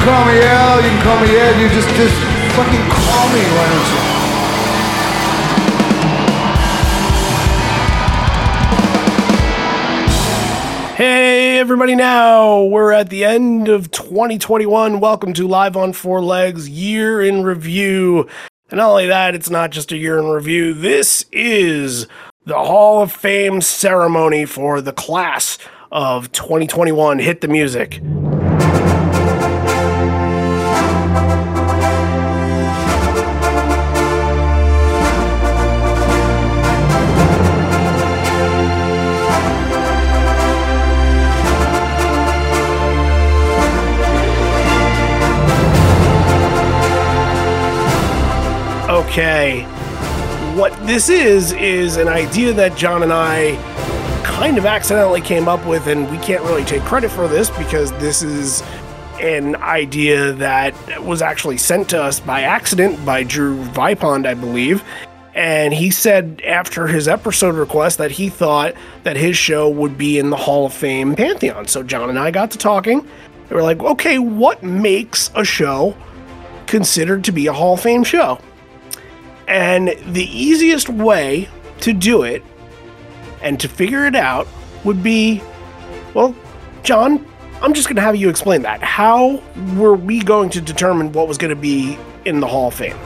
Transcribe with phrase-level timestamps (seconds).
[0.00, 2.14] can call me Al, you can call me Ed, you just, just
[2.56, 3.98] fucking call me, why don't you?
[10.96, 15.00] Hey, everybody, now we're at the end of 2021.
[15.00, 18.26] Welcome to Live on Four Legs Year in Review.
[18.70, 22.06] And not only that, it's not just a year in review, this is
[22.46, 25.58] the Hall of Fame ceremony for the class
[25.92, 27.18] of 2021.
[27.18, 28.00] Hit the music.
[49.10, 49.62] Okay.
[50.54, 53.56] What this is, is an idea that John and I
[54.22, 57.90] kind of accidentally came up with, and we can't really take credit for this because
[57.94, 58.62] this is
[59.20, 64.84] an idea that was actually sent to us by accident by Drew Vipond, I believe.
[65.34, 70.20] And he said after his episode request that he thought that his show would be
[70.20, 71.66] in the Hall of Fame pantheon.
[71.66, 73.04] So John and I got to talking.
[73.48, 75.96] We were like, okay, what makes a show
[76.68, 78.38] considered to be a Hall of Fame show?
[79.50, 81.48] And the easiest way
[81.80, 82.42] to do it
[83.42, 84.46] and to figure it out
[84.84, 85.42] would be
[86.14, 86.34] well,
[86.82, 87.26] John,
[87.62, 88.82] I'm just going to have you explain that.
[88.82, 89.42] How
[89.76, 92.96] were we going to determine what was going to be in the Hall of Fame?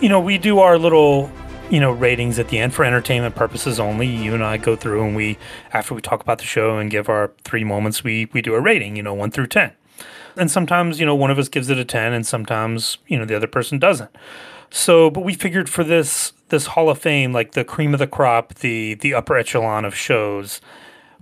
[0.00, 1.30] You know, we do our little,
[1.70, 4.06] you know, ratings at the end for entertainment purposes only.
[4.06, 5.38] You and I go through and we,
[5.72, 8.60] after we talk about the show and give our three moments, we we do a
[8.60, 8.96] rating.
[8.96, 9.72] You know, one through ten.
[10.36, 13.24] And sometimes, you know, one of us gives it a ten, and sometimes, you know,
[13.24, 14.10] the other person doesn't.
[14.74, 18.06] So, but we figured for this this Hall of Fame, like the cream of the
[18.06, 20.62] crop, the the upper echelon of shows,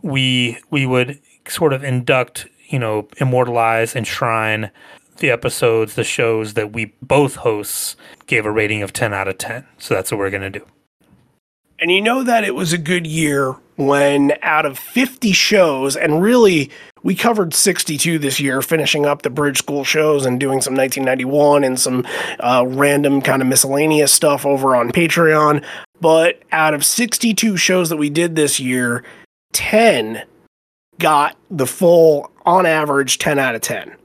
[0.03, 4.71] we we would sort of induct, you know, immortalize, enshrine
[5.17, 9.37] the episodes, the shows that we both hosts gave a rating of 10 out of
[9.37, 9.67] 10.
[9.79, 10.67] So that's what we're going to do.
[11.79, 16.23] And you know that it was a good year when out of 50 shows, and
[16.23, 16.71] really
[17.03, 21.65] we covered 62 this year, finishing up the Bridge School shows and doing some 1991
[21.65, 22.07] and some
[22.41, 25.65] uh, random kind of miscellaneous stuff over on Patreon.
[26.01, 29.03] But out of 62 shows that we did this year,
[29.53, 30.25] 10
[30.99, 33.97] got the full, on average, 10 out of 10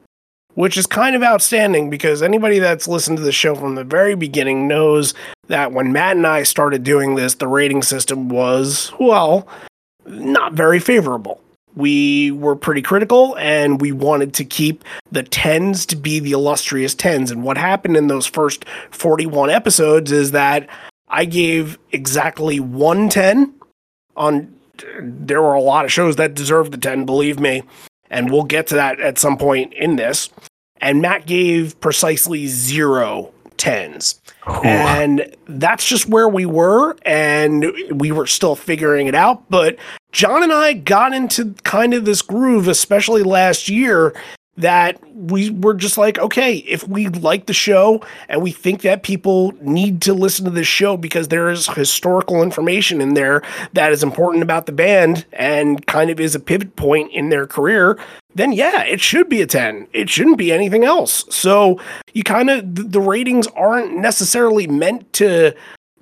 [0.55, 4.15] which is kind of outstanding because anybody that's listened to the show from the very
[4.15, 5.13] beginning knows
[5.47, 9.47] that when Matt and I started doing this, the rating system was, well,
[10.05, 11.41] not very favorable.
[11.75, 16.95] We were pretty critical and we wanted to keep the tens to be the illustrious
[16.95, 17.31] tens.
[17.31, 20.69] And what happened in those first 41 episodes is that
[21.09, 23.53] I gave exactly one 10
[24.15, 24.53] on.
[24.99, 27.63] There were a lot of shows that deserved the 10, believe me
[28.15, 30.29] and we'll get to that at some point in this.
[30.77, 34.21] And Matt gave precisely zero tens.
[34.63, 39.49] And that's just where we were, and we were still figuring it out.
[39.49, 39.77] But
[40.11, 44.13] John and I got into kind of this groove, especially last year,
[44.57, 49.03] that we were just like, okay, if we like the show and we think that
[49.03, 53.41] people need to listen to this show because there is historical information in there
[53.73, 57.45] that is important about the band and kind of is a pivot point in their
[57.45, 57.99] career,
[58.33, 59.87] then yeah, it should be a 10.
[59.91, 61.25] It shouldn't be anything else.
[61.29, 61.79] So
[62.13, 65.53] you kind of, the ratings aren't necessarily meant to,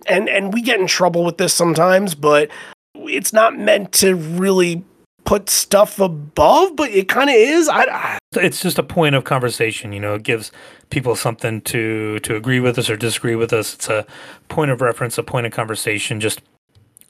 [0.05, 2.49] and, and we get in trouble with this sometimes, but
[2.95, 4.83] it's not meant to really
[5.25, 7.67] put stuff above, but it kind of is.
[7.67, 9.93] I, I, it's just a point of conversation.
[9.93, 10.51] You know, it gives
[10.89, 13.73] people something to to agree with us or disagree with us.
[13.73, 14.05] It's a
[14.49, 16.19] point of reference, a point of conversation.
[16.19, 16.41] Just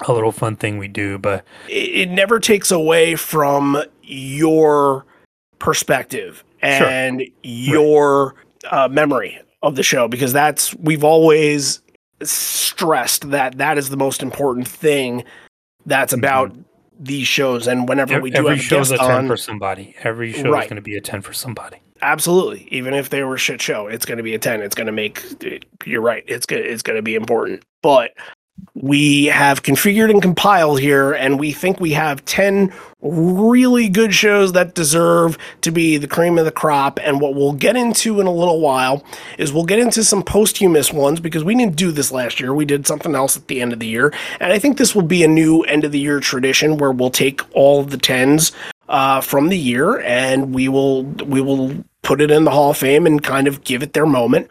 [0.07, 5.05] a little fun thing we do, but it, it never takes away from your
[5.59, 7.29] perspective and sure.
[7.43, 8.73] your right.
[8.73, 11.81] uh, memory of the show because that's we've always
[12.21, 15.23] stressed that that is the most important thing
[15.85, 16.19] that's mm-hmm.
[16.19, 16.55] about
[17.03, 19.95] these shows and whenever we do every have a show's a 10 on, for somebody.
[20.03, 20.63] Every show Right.
[20.63, 21.77] is going to be a 10 for somebody.
[22.01, 22.67] Absolutely.
[22.71, 24.93] Even if they were shit show it's going to be a 10 it's going to
[24.93, 26.23] make it, you're right.
[26.27, 27.63] It's going it's going to be important.
[27.81, 28.11] But
[28.75, 34.53] we have configured and compiled here and we think we have 10 really good shows
[34.53, 36.99] that deserve to be the cream of the crop.
[37.01, 39.03] And what we'll get into in a little while
[39.37, 42.53] is we'll get into some posthumous ones because we didn't do this last year.
[42.53, 44.13] We did something else at the end of the year.
[44.39, 47.09] And i think this will be a new end of the year tradition where we'll
[47.09, 48.51] take all of the 10s
[48.89, 52.77] uh, from the year and we will we will put it in the hall of
[52.77, 54.49] fame and kind of give it their moment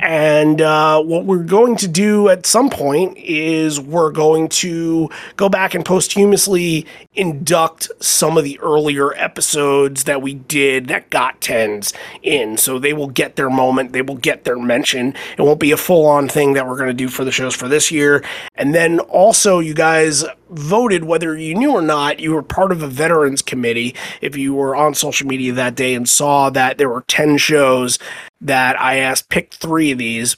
[0.00, 5.48] And uh, what we're going to do at some point is we're going to go
[5.48, 11.92] back and posthumously induct some of the earlier episodes that we did that got tens
[12.22, 12.56] in.
[12.56, 15.14] So they will get their moment, they will get their mention.
[15.38, 17.54] It won't be a full on thing that we're going to do for the shows
[17.54, 18.24] for this year.
[18.56, 22.82] And then also, you guys voted whether you knew or not you were part of
[22.82, 23.94] a veterans committee.
[24.20, 27.98] If you were on social media that day and saw that there were 10 shows
[28.40, 30.36] that I asked pick 3 of these.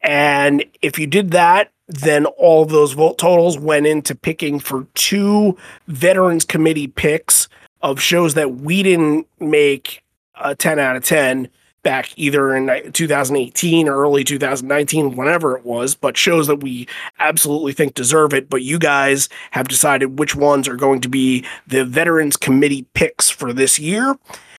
[0.00, 5.56] And if you did that then all those vote totals went into picking for two
[5.88, 7.48] veterans committee picks
[7.82, 10.02] of shows that we didn't make
[10.40, 11.48] a 10 out of 10
[11.82, 16.88] back either in 2018 or early 2019, whenever it was, but shows that we
[17.18, 18.48] absolutely think deserve it.
[18.48, 23.30] But you guys have decided which ones are going to be the Veterans Committee picks
[23.30, 24.16] for this year.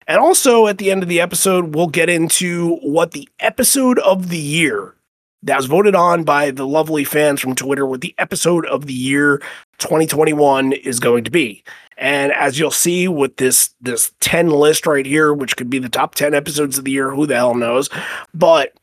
[0.07, 4.29] And also at the end of the episode, we'll get into what the episode of
[4.29, 4.95] the year
[5.43, 8.93] that was voted on by the lovely fans from Twitter, what the episode of the
[8.93, 9.39] year
[9.79, 11.63] 2021 is going to be.
[11.97, 15.89] And as you'll see with this this 10 list right here, which could be the
[15.89, 17.89] top 10 episodes of the year, who the hell knows?
[18.33, 18.73] But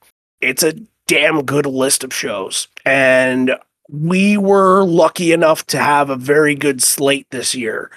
[0.40, 0.74] it's a
[1.06, 2.68] damn good list of shows.
[2.84, 3.56] And
[3.88, 7.90] we were lucky enough to have a very good slate this year.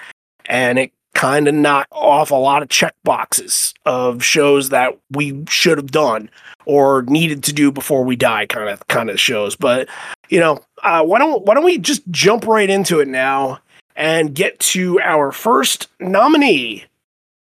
[0.45, 5.43] And it kind of knocked off a lot of check boxes of shows that we
[5.47, 6.29] should have done
[6.65, 9.55] or needed to do before we die kind of kind of shows.
[9.55, 9.87] But
[10.29, 13.59] you know, uh, why don't why don't we just jump right into it now
[13.95, 16.85] and get to our first nominee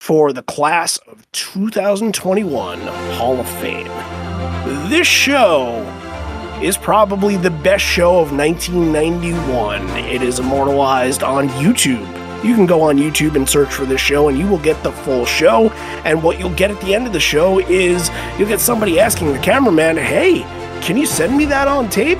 [0.00, 3.88] for the class of 2021 Hall of Fame.
[4.88, 5.82] This show
[6.62, 9.88] is probably the best show of 1991.
[10.06, 12.06] It is immortalized on YouTube.
[12.44, 14.92] You can go on YouTube and search for this show, and you will get the
[14.92, 15.70] full show.
[16.04, 19.32] And what you'll get at the end of the show is you'll get somebody asking
[19.32, 20.40] the cameraman, Hey,
[20.80, 22.18] can you send me that on tape?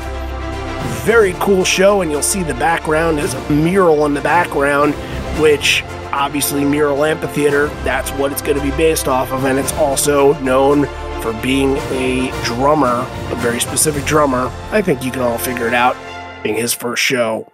[1.04, 4.94] Very cool show, and you'll see the background is a mural in the background,
[5.40, 5.82] which
[6.12, 10.32] obviously Mural Amphitheater, that's what it's going to be based off of, and it's also
[10.40, 10.86] known
[11.20, 14.50] for being a drummer, a very specific drummer.
[14.70, 15.96] I think you can all figure it out,
[16.42, 17.50] being his first show.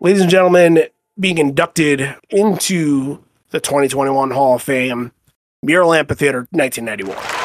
[0.00, 0.84] Ladies and gentlemen,
[1.18, 5.12] being inducted into the 2021 Hall of Fame,
[5.62, 7.41] Mural Amphitheater, 1991.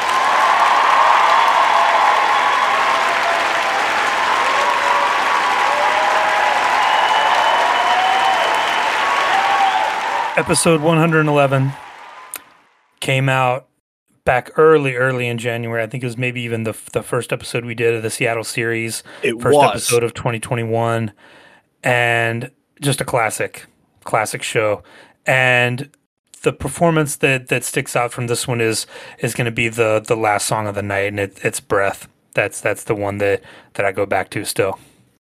[10.38, 11.72] Episode 111
[13.00, 13.66] came out
[14.24, 15.82] back early, early in January.
[15.82, 18.44] I think it was maybe even the the first episode we did of the Seattle
[18.44, 19.02] series.
[19.24, 19.70] It first was.
[19.70, 21.10] episode of 2021,
[21.82, 23.66] and just a classic,
[24.04, 24.84] classic show.
[25.26, 25.90] And
[26.42, 28.86] the performance that that sticks out from this one is
[29.18, 32.06] is going to be the the last song of the night, and it, it's "Breath."
[32.34, 33.42] That's that's the one that
[33.74, 34.78] that I go back to still.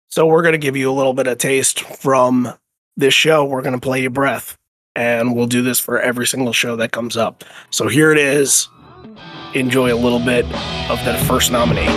[0.08, 2.54] So we're going to give you a little bit of taste from
[2.96, 3.44] this show.
[3.44, 4.56] We're going to play you "Breath."
[4.96, 7.44] And we'll do this for every single show that comes up.
[7.70, 8.68] So here it is.
[9.54, 10.44] Enjoy a little bit
[10.90, 11.88] of that first nominee.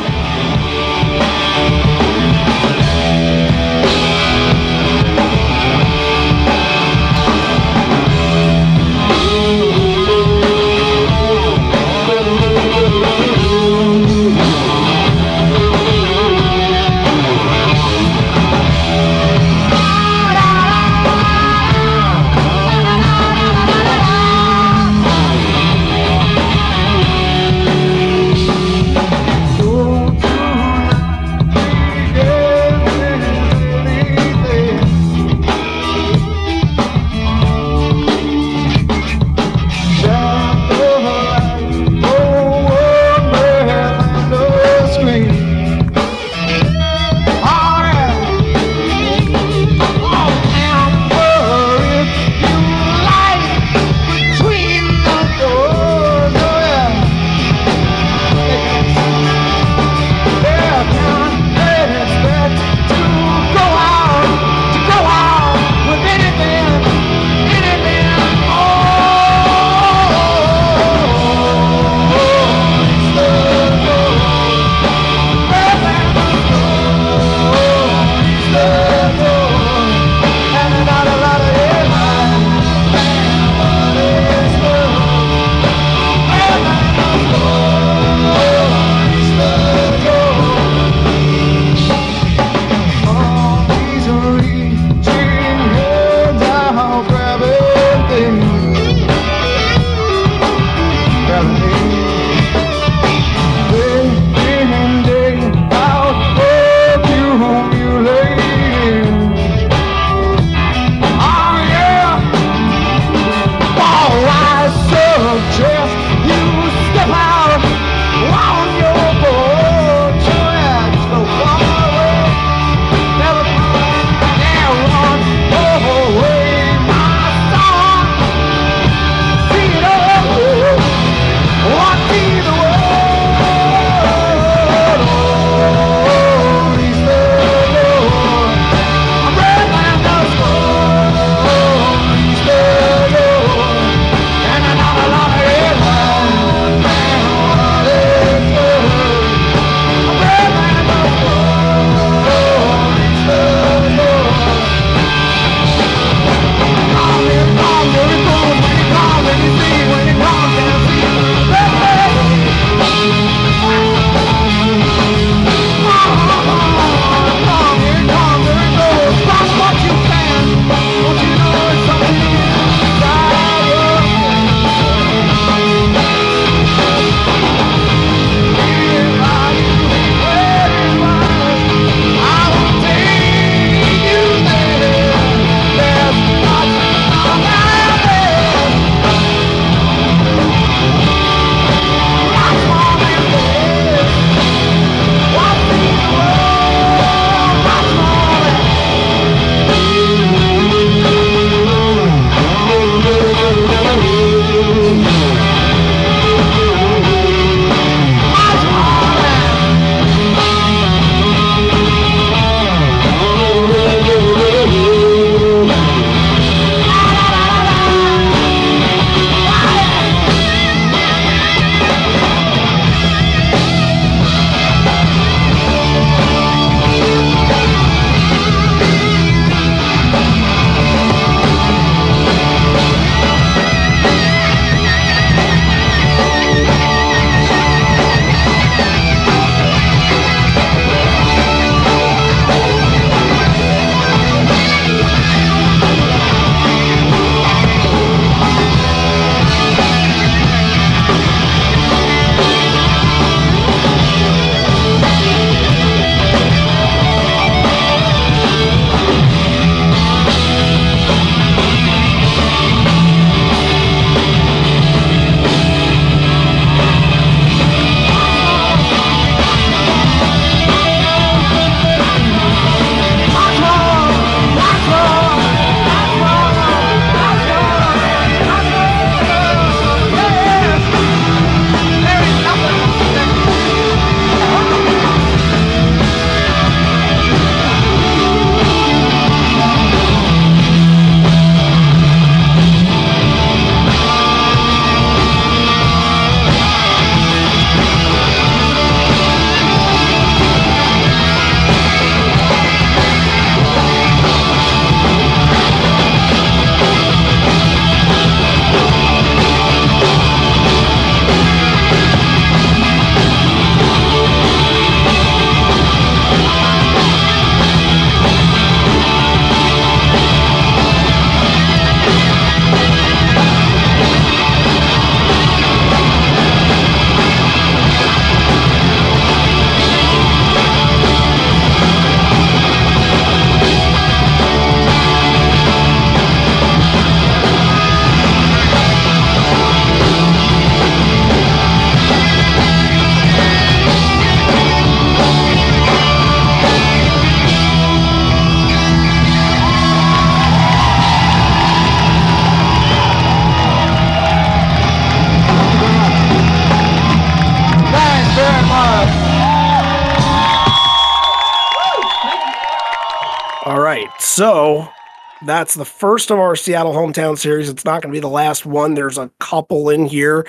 [365.68, 367.68] That's the first of our Seattle hometown series.
[367.68, 368.94] It's not going to be the last one.
[368.94, 370.48] There's a couple in here.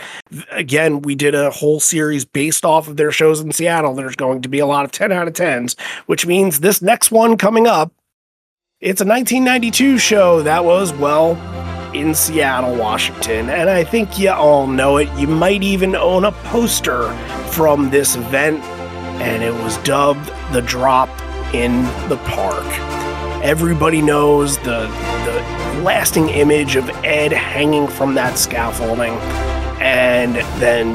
[0.52, 3.96] Again, we did a whole series based off of their shows in Seattle.
[3.96, 7.10] There's going to be a lot of 10 out of 10s, which means this next
[7.10, 7.92] one coming up,
[8.80, 11.32] it's a 1992 show that was, well,
[11.92, 13.50] in Seattle, Washington.
[13.50, 15.08] And I think you all know it.
[15.18, 17.12] You might even own a poster
[17.50, 18.62] from this event,
[19.20, 21.08] and it was dubbed The Drop
[21.52, 22.64] in the Park.
[23.42, 25.07] Everybody knows the the
[25.82, 29.12] lasting image of Ed hanging from that scaffolding
[29.80, 30.94] and then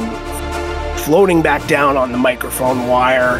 [0.99, 3.39] floating back down on the microphone wire.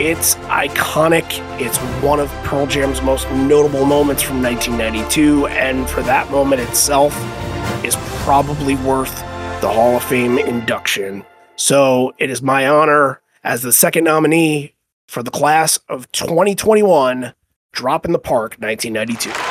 [0.00, 1.24] It's iconic.
[1.60, 7.14] It's one of Pearl Jam's most notable moments from 1992, and for that moment itself,
[7.84, 9.14] is probably worth
[9.60, 11.24] the Hall of Fame induction.
[11.56, 14.74] So it is my honor as the second nominee
[15.06, 17.34] for the class of 2021
[17.72, 19.49] Drop in the Park 1992.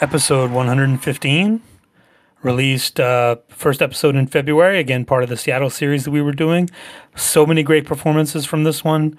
[0.00, 1.62] Episode 115
[2.42, 4.78] released uh, first episode in February.
[4.78, 6.70] Again, part of the Seattle series that we were doing.
[7.16, 9.18] So many great performances from this one.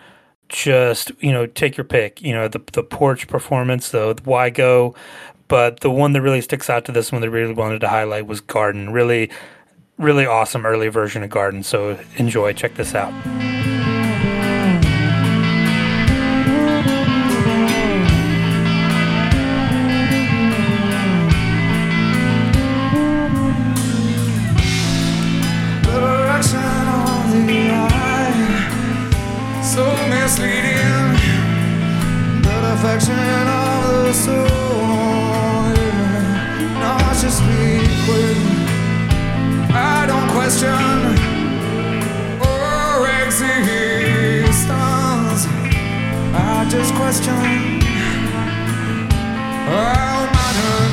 [0.50, 2.22] Just you know, take your pick.
[2.22, 4.96] You know, the the porch performance, the, the why go,
[5.48, 8.26] but the one that really sticks out to this one that really wanted to highlight
[8.26, 8.92] was Garden.
[8.92, 9.30] Really,
[9.98, 11.62] really awesome early version of Garden.
[11.62, 12.54] So enjoy.
[12.54, 13.14] Check this out.
[46.72, 47.82] Just question.
[49.68, 50.91] How minor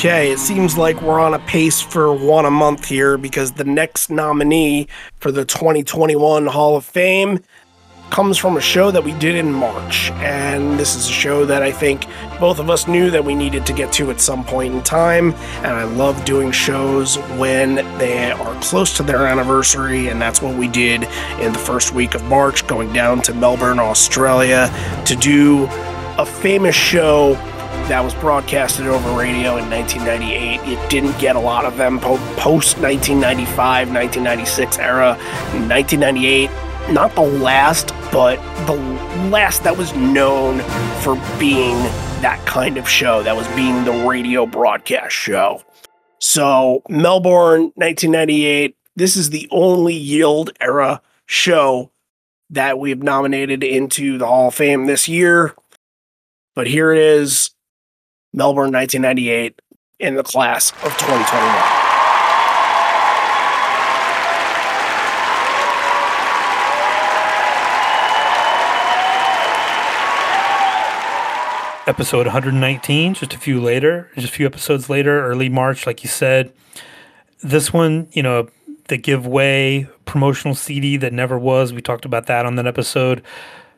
[0.00, 3.64] Okay, it seems like we're on a pace for one a month here because the
[3.64, 7.38] next nominee for the 2021 Hall of Fame
[8.08, 10.10] comes from a show that we did in March.
[10.12, 12.06] And this is a show that I think
[12.40, 15.34] both of us knew that we needed to get to at some point in time.
[15.56, 20.08] And I love doing shows when they are close to their anniversary.
[20.08, 21.02] And that's what we did
[21.40, 24.72] in the first week of March, going down to Melbourne, Australia
[25.04, 25.68] to do
[26.16, 27.34] a famous show
[27.90, 30.60] that was broadcasted over radio in 1998.
[30.60, 35.16] It didn't get a lot of them post 1995, 1996 era.
[35.68, 36.50] 1998,
[36.92, 38.74] not the last, but the
[39.28, 40.60] last that was known
[41.02, 41.76] for being
[42.22, 45.60] that kind of show, that was being the radio broadcast show.
[46.20, 51.90] So, Melbourne, 1998, this is the only Yield era show
[52.50, 55.56] that we've nominated into the Hall of Fame this year.
[56.54, 57.50] But here it is
[58.32, 59.60] Melbourne 1998
[59.98, 61.90] in the class of 2021.
[71.88, 76.08] Episode 119, just a few later, just a few episodes later, early March, like you
[76.08, 76.52] said.
[77.42, 78.48] This one, you know,
[78.86, 81.72] the giveaway promotional CD that never was.
[81.72, 83.22] We talked about that on that episode.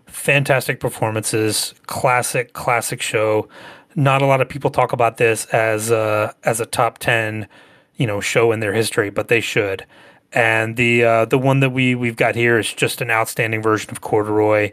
[0.08, 3.48] Fantastic performances, classic, classic show
[3.94, 7.48] not a lot of people talk about this as a, as a top 10
[7.96, 9.86] you know show in their history but they should.
[10.32, 13.90] And the uh, the one that we we've got here is just an outstanding version
[13.90, 14.72] of corduroy.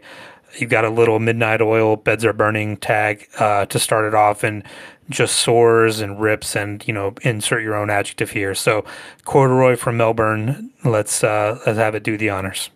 [0.58, 4.42] You've got a little midnight oil beds are burning tag uh, to start it off
[4.42, 4.64] and
[5.10, 8.54] just soars and rips and you know insert your own adjective here.
[8.54, 8.84] So
[9.24, 12.70] corduroy from melbourne let's uh, let's have it do the honors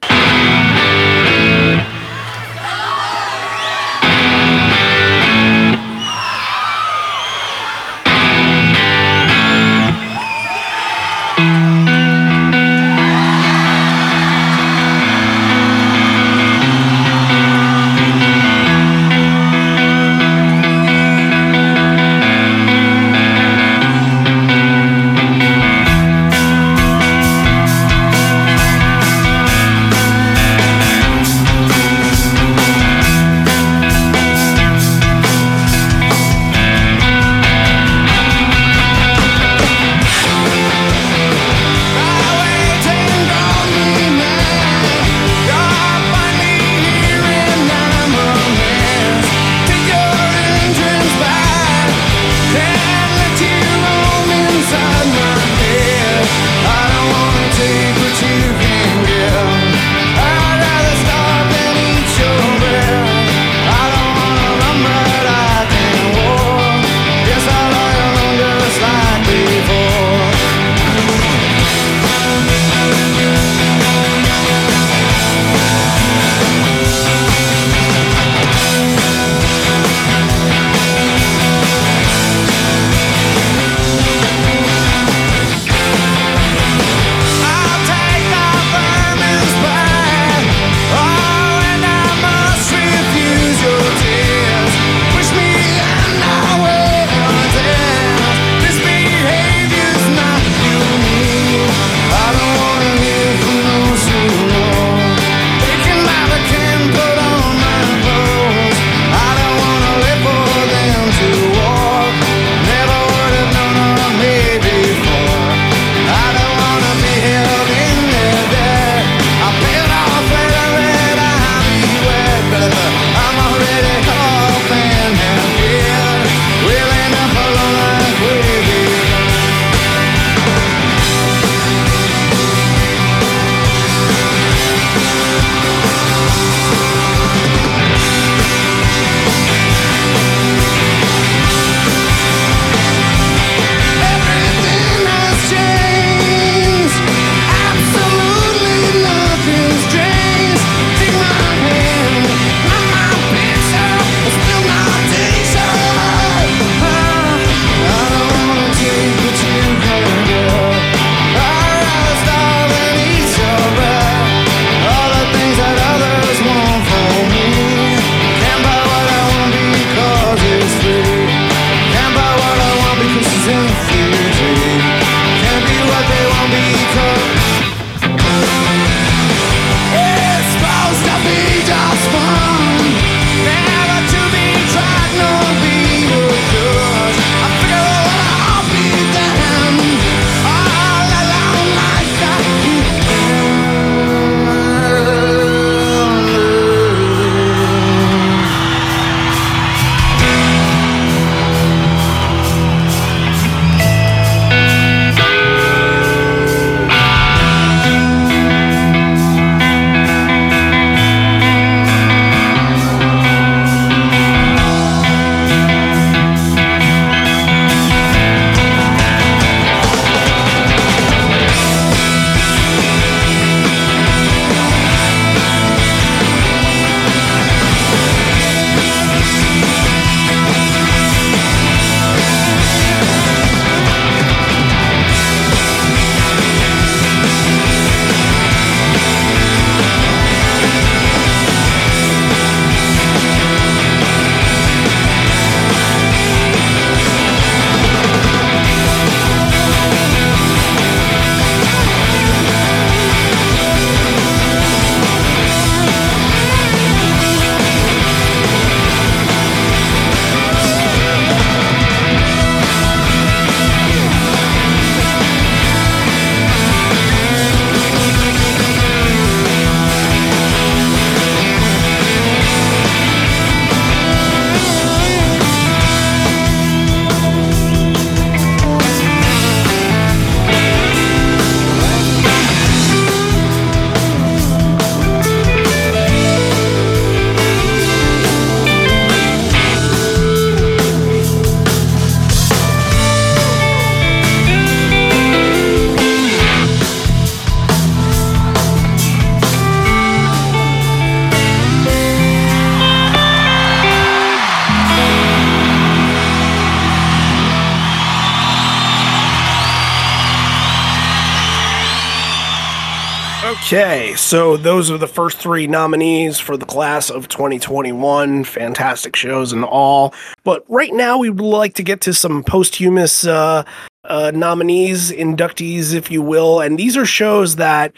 [314.34, 318.42] so those are the first three nominees for the class of 2021.
[318.42, 320.12] Fantastic shows and all.
[320.42, 323.62] But right now, we would like to get to some posthumous uh,
[324.02, 326.60] uh, nominees, inductees, if you will.
[326.60, 327.92] And these are shows that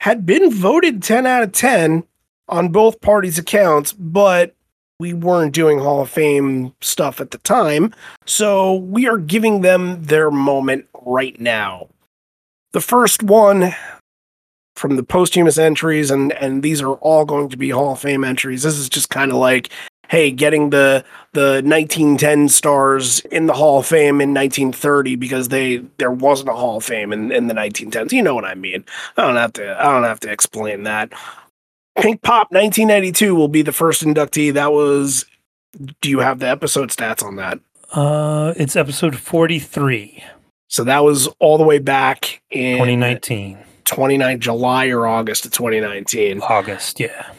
[0.00, 2.04] had been voted 10 out of 10
[2.48, 4.54] on both parties' accounts, but
[4.98, 7.94] we weren't doing Hall of Fame stuff at the time.
[8.24, 11.90] So we are giving them their moment right now.
[12.72, 13.74] The first one
[14.76, 18.24] from the posthumous entries, and and these are all going to be Hall of Fame
[18.24, 18.62] entries.
[18.62, 19.70] This is just kind of like,
[20.08, 25.78] hey, getting the the 1910 stars in the Hall of Fame in 1930 because they
[25.98, 28.12] there wasn't a Hall of Fame in, in the 1910s.
[28.12, 28.84] You know what I mean?
[29.16, 31.10] I don't have to I don't have to explain that.
[31.96, 34.52] Pinkpop 1992 will be the first inductee.
[34.52, 35.26] That was.
[36.00, 37.58] Do you have the episode stats on that?
[37.92, 40.22] Uh, it's episode 43,
[40.68, 46.40] So that was all the way back in 2019, 29 July or August of 2019.
[46.42, 47.00] August.
[47.00, 47.30] Yeah.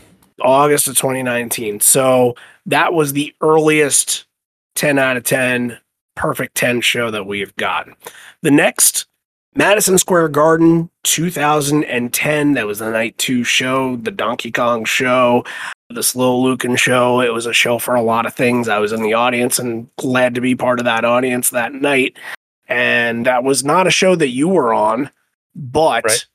[0.42, 1.80] August of 2019.
[1.80, 4.26] So that was the earliest
[4.76, 5.78] 10 out of 10
[6.16, 7.96] perfect 10 show that we've gotten.
[8.42, 9.06] The next
[9.56, 15.46] Madison Square Garden 2010 that was the night 2 show, the Donkey Kong show,
[15.90, 17.22] the Slow Lucan show.
[17.22, 18.68] It was a show for a lot of things.
[18.68, 22.18] I was in the audience and glad to be part of that audience that night.
[22.68, 25.12] And that was not a show that you were on,
[25.56, 26.26] but Right.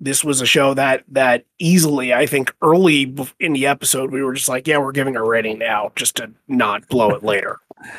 [0.00, 4.34] This was a show that that easily i think early in the episode we were
[4.34, 7.58] just like yeah we're giving a rating now just to not blow it later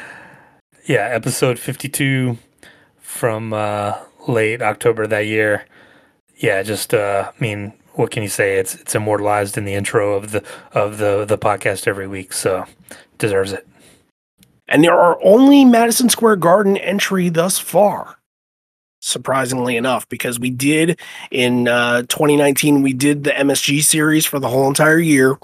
[0.87, 1.09] Yeah.
[1.11, 2.37] Episode 52
[2.97, 5.65] from uh, late October that year.
[6.37, 6.63] Yeah.
[6.63, 8.57] Just, uh, I mean, what can you say?
[8.57, 12.63] It's it's immortalized in the intro of the of the the podcast every week, so
[13.17, 13.67] deserves it.
[14.69, 18.17] and there are only madison square garden entry thus far
[19.07, 20.99] surprisingly enough because we did
[21.31, 25.37] in uh, 2019 we did the msg series for the whole entire year.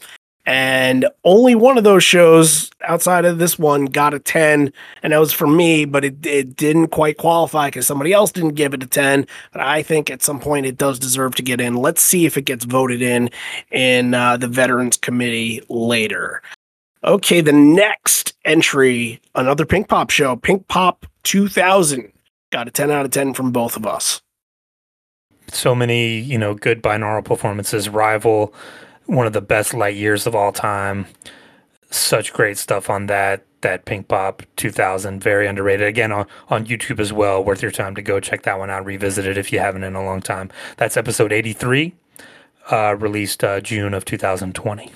[0.46, 5.18] And only one of those shows outside of this one got a 10 and that
[5.18, 8.84] was for me but it, it didn't quite qualify because somebody else didn't give it
[8.84, 11.76] a 10 but i think at some point it does deserve to get in.
[11.76, 13.30] Let's see if it gets voted in
[13.72, 16.42] in uh, the veterans committee later.
[17.06, 22.12] Okay the next entry another Pinkpop show Pinkpop 2000
[22.54, 24.22] got a 10 out of 10 from both of us
[25.56, 27.90] so many, you know, good binaural performances.
[27.90, 28.54] Rival,
[29.06, 31.08] one of the best light years of all time.
[31.90, 33.46] Such great stuff on that.
[33.62, 35.88] That Pinkpop 2000, very underrated.
[35.88, 37.42] Again on on YouTube as well.
[37.42, 38.86] Worth your time to go check that one out.
[38.86, 40.52] Revisit it if you haven't in a long time.
[40.76, 41.94] That's episode 83,
[42.72, 44.92] uh, released uh, June of 2020.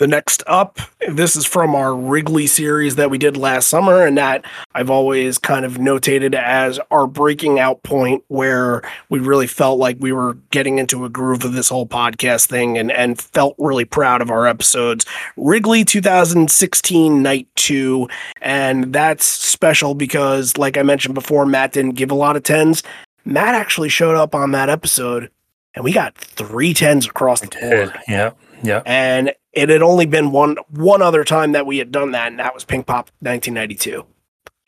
[0.00, 0.78] The next up,
[1.10, 5.36] this is from our Wrigley series that we did last summer, and that I've always
[5.36, 10.38] kind of notated as our breaking out point where we really felt like we were
[10.52, 14.30] getting into a groove of this whole podcast thing and, and felt really proud of
[14.30, 15.04] our episodes.
[15.36, 18.08] Wrigley 2016 Night 2,
[18.40, 22.82] and that's special because, like I mentioned before, Matt didn't give a lot of tens.
[23.26, 25.30] Matt actually showed up on that episode,
[25.74, 28.30] and we got three tens across the board Yeah,
[28.62, 28.82] yeah.
[28.86, 32.38] and it had only been one one other time that we had done that, and
[32.38, 34.04] that was Pinkpop 1992.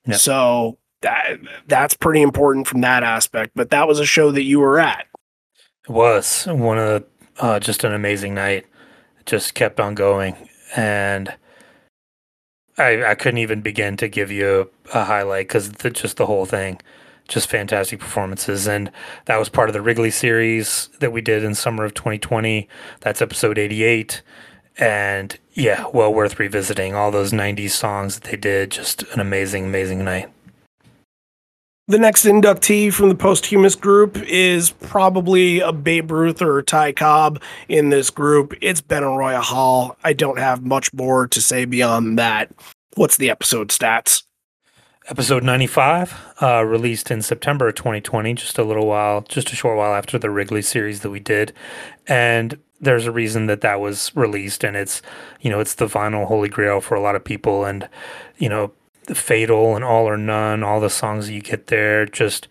[0.06, 0.16] Yep.
[0.18, 3.52] So that that's pretty important from that aspect.
[3.54, 5.06] But that was a show that you were at.
[5.84, 7.04] It was one of
[7.38, 8.66] uh, just an amazing night.
[9.20, 10.36] It just kept on going,
[10.74, 11.34] and
[12.78, 16.46] I I couldn't even begin to give you a, a highlight because just the whole
[16.46, 16.80] thing,
[17.28, 18.90] just fantastic performances, and
[19.26, 22.68] that was part of the Wrigley series that we did in summer of 2020.
[23.00, 24.22] That's episode 88,
[24.78, 26.94] and yeah, well worth revisiting.
[26.94, 30.32] All those 90s songs that they did, just an amazing, amazing night.
[31.88, 37.42] The next inductee from the posthumous group is probably a Babe Ruth or Ty Cobb
[37.68, 38.54] in this group.
[38.60, 39.96] It's Ben Benaroya Hall.
[40.04, 42.52] I don't have much more to say beyond that.
[42.94, 44.22] What's the episode stats?
[45.08, 49.76] Episode 95, uh, released in September of 2020, just a little while, just a short
[49.76, 51.52] while after the Wrigley series that we did.
[52.06, 54.64] And there's a reason that that was released.
[54.64, 55.00] And it's,
[55.40, 57.64] you know, it's the vinyl holy grail for a lot of people.
[57.64, 57.88] And,
[58.36, 58.72] you know,
[59.06, 62.48] the Fatal and All or None, all the songs that you get there, just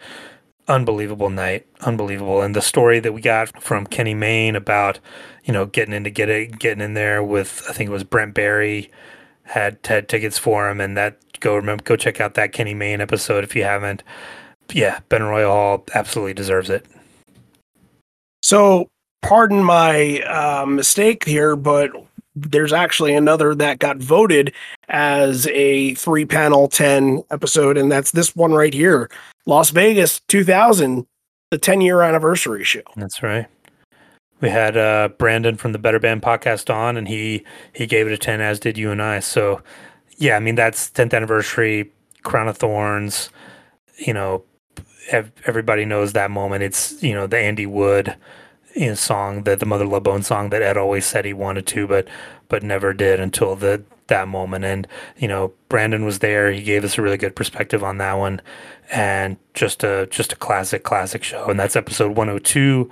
[0.67, 1.67] unbelievable night.
[1.81, 2.41] Unbelievable.
[2.41, 4.99] And the story that we got from Kenny Mayne about,
[5.43, 8.33] you know, getting into get it, getting in there with, I think it was Brent
[8.33, 8.89] Barry
[9.43, 13.01] had had tickets for him, and that go remember go check out that Kenny Mayne
[13.01, 14.03] episode if you haven't.
[14.71, 16.85] Yeah, Benaroya Hall absolutely deserves it.
[18.41, 18.87] So,
[19.21, 21.91] pardon my uh, mistake here, but
[22.35, 24.53] there's actually another that got voted
[24.89, 29.09] as a three panel 10 episode, and that's this one right here
[29.45, 31.05] Las Vegas 2000,
[31.49, 32.81] the 10 year anniversary show.
[32.95, 33.47] That's right.
[34.39, 38.13] we had uh, Brandon from the Better Band podcast on, and he he gave it
[38.13, 39.19] a ten, as did you and I.
[39.19, 39.61] So
[40.17, 41.91] yeah, I mean that's 10th anniversary,
[42.23, 43.29] Crown of Thorns.
[43.97, 44.43] You know,
[45.09, 46.63] ev- everybody knows that moment.
[46.63, 48.15] It's you know the Andy Wood
[48.75, 51.67] you know, song, that the Mother Love Bone song that Ed always said he wanted
[51.67, 52.07] to, but
[52.47, 54.65] but never did until the that moment.
[54.65, 56.51] And you know, Brandon was there.
[56.51, 58.41] He gave us a really good perspective on that one,
[58.91, 61.45] and just a just a classic classic show.
[61.45, 62.89] And that's episode 102,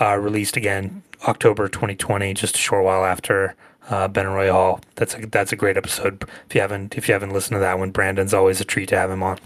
[0.00, 3.54] uh, released again October 2020, just a short while after
[3.88, 4.80] uh, Benaroya Hall.
[4.96, 6.24] That's a that's a great episode.
[6.48, 8.96] If you haven't if you haven't listened to that one, Brandon's always a treat to
[8.96, 9.38] have him on.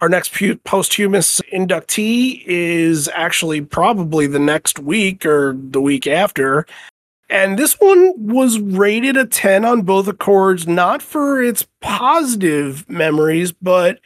[0.00, 6.66] Our next pu- posthumous inductee is actually probably the next week or the week after.
[7.28, 13.52] And this one was rated a 10 on both accords, not for its positive memories,
[13.52, 14.00] but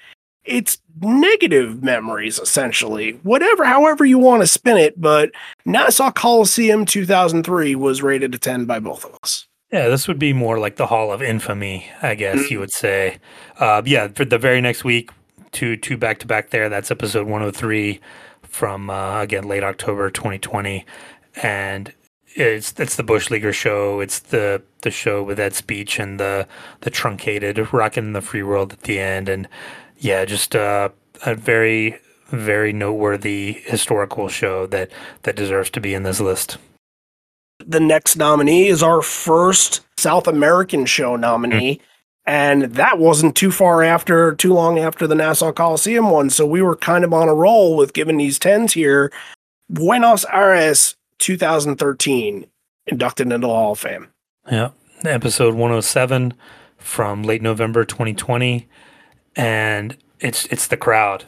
[0.45, 3.13] its negative memories, essentially.
[3.23, 5.31] Whatever, however you want to spin it, but
[5.65, 9.47] Nassau Coliseum 2003 was rated a 10 by both of us.
[9.73, 13.19] Yeah, this would be more like the Hall of Infamy, I guess you would say.
[13.59, 15.11] Uh, yeah, for the very next week,
[15.55, 16.69] two two back to back there.
[16.69, 18.01] That's episode 103
[18.43, 20.85] from uh, again late October 2020,
[21.43, 21.93] and
[22.35, 24.01] it's it's the Bush Leaguer show.
[24.01, 26.47] It's the the show with that Speech and the
[26.81, 29.49] the truncated rocking the free world at the end, and
[29.97, 30.91] yeah, just uh,
[31.25, 31.99] a very
[32.29, 34.91] very noteworthy historical show that
[35.23, 36.59] that deserves to be in this list.
[37.65, 41.81] The next nominee is our first South American show nominee.
[42.27, 46.31] And that wasn't too far after, too long after the Nassau Coliseum one.
[46.31, 49.13] So we were kind of on a roll with giving these 10s here.
[49.69, 52.47] Buenos Aires 2013,
[52.87, 54.09] inducted into the Hall of Fame.
[54.51, 54.71] Yeah.
[55.05, 56.33] Episode 107
[56.79, 58.69] from late November 2020
[59.37, 61.25] and it's it's the crowd.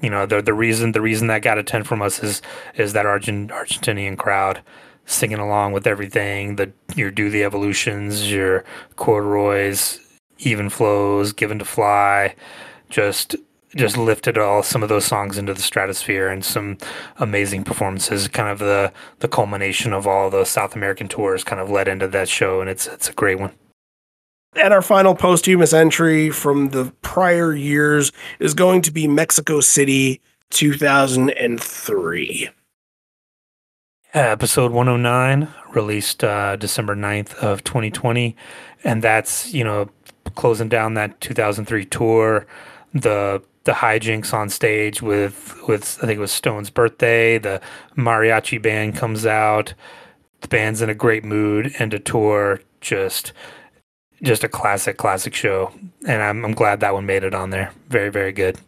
[0.00, 2.42] You know, the the reason the reason that got a 10 from us is
[2.74, 4.60] is that Argent Argentinian crowd
[5.06, 8.64] singing along with everything, the your do the evolutions, your
[8.96, 10.00] corduroys,
[10.40, 12.34] even flows, given to fly,
[12.88, 13.36] just
[13.76, 16.76] just lifted all some of those songs into the stratosphere and some
[17.18, 18.26] amazing performances.
[18.28, 22.08] Kind of the the culmination of all the South American tours kind of led into
[22.08, 23.52] that show, and it's it's a great one.
[24.56, 28.10] And our final posthumous entry from the prior years
[28.40, 30.20] is going to be Mexico City
[30.50, 32.50] 2003.
[34.12, 38.34] Episode 109 released uh, December 9th of 2020
[38.84, 39.88] and that's you know
[40.34, 42.46] closing down that 2003 tour
[42.92, 47.60] the the hijinks on stage with with I think it was Stone's birthday the
[47.96, 49.74] mariachi band comes out
[50.40, 53.32] the band's in a great mood and a tour just
[54.22, 55.72] just a classic classic show.
[56.06, 57.72] And I'm I'm glad that one made it on there.
[57.88, 58.58] Very very good.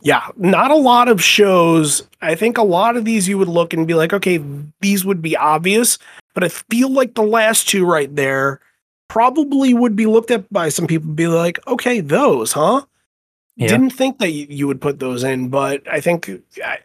[0.00, 2.06] Yeah, not a lot of shows.
[2.22, 4.40] I think a lot of these you would look and be like, okay,
[4.80, 5.98] these would be obvious,
[6.34, 8.60] but I feel like the last two right there
[9.08, 12.84] probably would be looked at by some people be like, okay, those, huh?
[13.56, 13.66] Yeah.
[13.66, 16.30] Didn't think that you, would put those in, but I think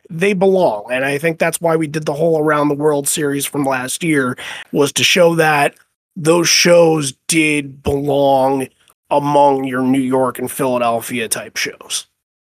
[0.09, 0.87] they belong.
[0.91, 4.03] And I think that's why we did the whole Around the World series from last
[4.03, 4.35] year
[4.71, 5.75] was to show that
[6.15, 8.67] those shows did belong
[9.11, 12.07] among your New York and Philadelphia type shows.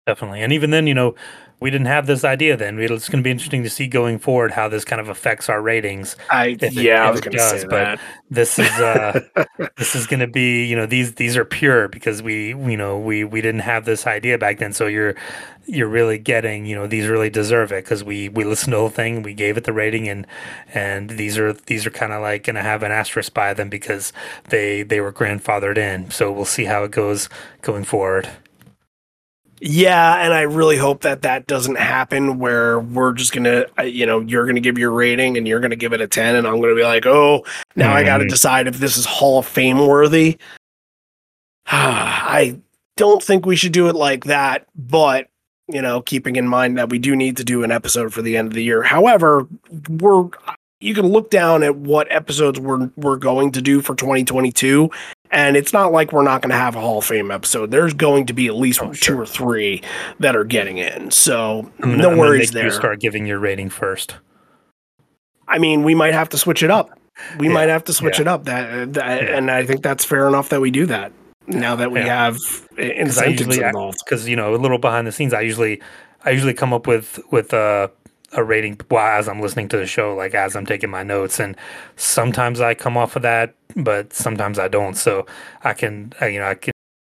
[0.06, 0.42] Definitely.
[0.42, 1.16] And even then, you know,
[1.64, 2.78] we didn't have this idea then.
[2.78, 5.62] It's going to be interesting to see going forward how this kind of affects our
[5.62, 6.18] ratings.
[6.30, 8.02] I it- yeah, I was going to say does, but that.
[8.30, 9.22] This is uh
[9.78, 13.00] this is going to be, you know, these these are pure because we, you know,
[13.00, 14.74] we we didn't have this idea back then.
[14.74, 15.16] So you're
[15.66, 18.82] you're really getting, you know, these really deserve it because we we listened to the
[18.82, 20.28] whole thing, we gave it the rating, and
[20.74, 23.70] and these are these are kind of like going to have an asterisk by them
[23.70, 24.12] because
[24.50, 26.12] they they were grandfathered in.
[26.12, 27.30] So we'll see how it goes
[27.62, 28.30] going forward.
[29.66, 34.06] Yeah, and I really hope that that doesn't happen where we're just gonna, uh, you
[34.06, 36.60] know, you're gonna give your rating and you're gonna give it a ten, and I'm
[36.60, 37.46] gonna be like, oh,
[37.78, 38.30] now I got to Mhm.
[38.30, 40.38] decide if this is Hall of Fame worthy.
[41.68, 42.60] I
[42.98, 45.28] don't think we should do it like that, but
[45.70, 48.36] you know, keeping in mind that we do need to do an episode for the
[48.36, 48.84] end of the year.
[48.84, 49.48] However,
[49.90, 50.26] we're
[50.82, 54.92] you can look down at what episodes we're we're going to do for 2022
[55.34, 57.72] and it's not like we're not going to have a Hall of Fame episode.
[57.72, 59.22] There's going to be at least Oh, two sure.
[59.22, 59.82] or three
[60.20, 61.12] that are getting in.
[61.12, 62.80] So I'm no gonna worries make You there.
[62.80, 64.16] start giving your rating first.
[65.48, 66.90] I mean, we might have to switch it up.
[67.38, 68.22] We Yeah, might have to switch yeah.
[68.24, 68.46] it up.
[68.46, 69.38] That, that Yeah.
[69.38, 71.12] and I think that's fair enough that we do that
[71.48, 74.00] now that we have i- because I incentives usually involved.
[74.06, 75.34] because you know a little behind the scenes.
[75.34, 75.82] I usually
[76.26, 77.92] I usually come up with with a
[78.36, 81.40] a rating well, as I'm listening to the show, like as I'm taking my notes,
[81.40, 81.56] and
[81.96, 84.96] sometimes I come off of that, but sometimes I don't.
[84.96, 85.26] So
[85.64, 86.74] I can uh, you know I can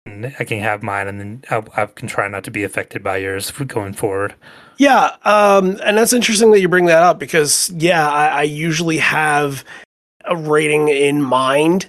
[0.08, 3.02] can I can have mine, and then I, I can try not to be affected
[3.02, 4.34] by yours going forward.
[4.78, 8.98] Yeah, um, and that's interesting that you bring that up because yeah, I, I usually
[8.98, 9.64] have
[10.24, 11.86] a rating in mind,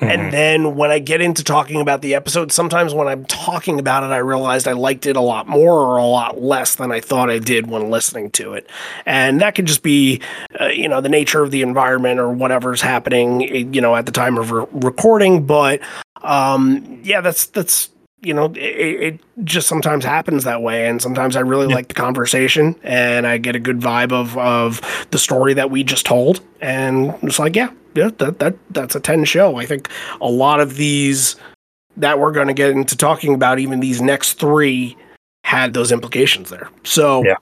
[0.00, 4.02] And then when I get into talking about the episode, sometimes when I'm talking about
[4.02, 7.00] it, I realized I liked it a lot more or a lot less than I
[7.00, 8.68] thought I did when listening to it,
[9.06, 10.20] and that could just be,
[10.60, 14.06] uh, you know, the nature of the environment or whatever's happening, eh, you know, at
[14.06, 15.44] the time of re- recording.
[15.44, 15.80] But
[16.22, 17.90] um, yeah, that's that's
[18.22, 20.86] you know, it, it just sometimes happens that way.
[20.86, 25.06] And sometimes I really like the conversation and I get a good vibe of, of
[25.10, 26.40] the story that we just told.
[26.60, 29.56] And it's like, yeah, yeah, that, that, that's a 10 show.
[29.56, 29.88] I think
[30.20, 31.36] a lot of these
[31.96, 34.96] that we're going to get into talking about, even these next three
[35.44, 36.68] had those implications there.
[36.84, 37.34] So, Yeah.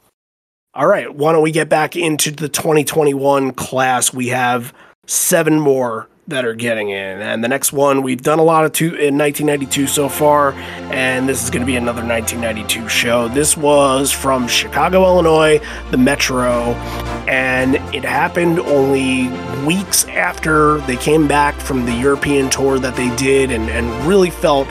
[0.74, 4.12] all right, why don't we get back into the 2021 class?
[4.12, 4.72] We have
[5.06, 7.22] seven more that are getting in.
[7.22, 10.52] And the next one, we've done a lot of two in 1992 so far,
[10.92, 13.28] and this is going to be another 1992 show.
[13.28, 15.58] This was from Chicago, Illinois,
[15.90, 16.74] the Metro,
[17.26, 19.28] and it happened only
[19.66, 24.30] weeks after they came back from the European tour that they did and, and really
[24.30, 24.68] felt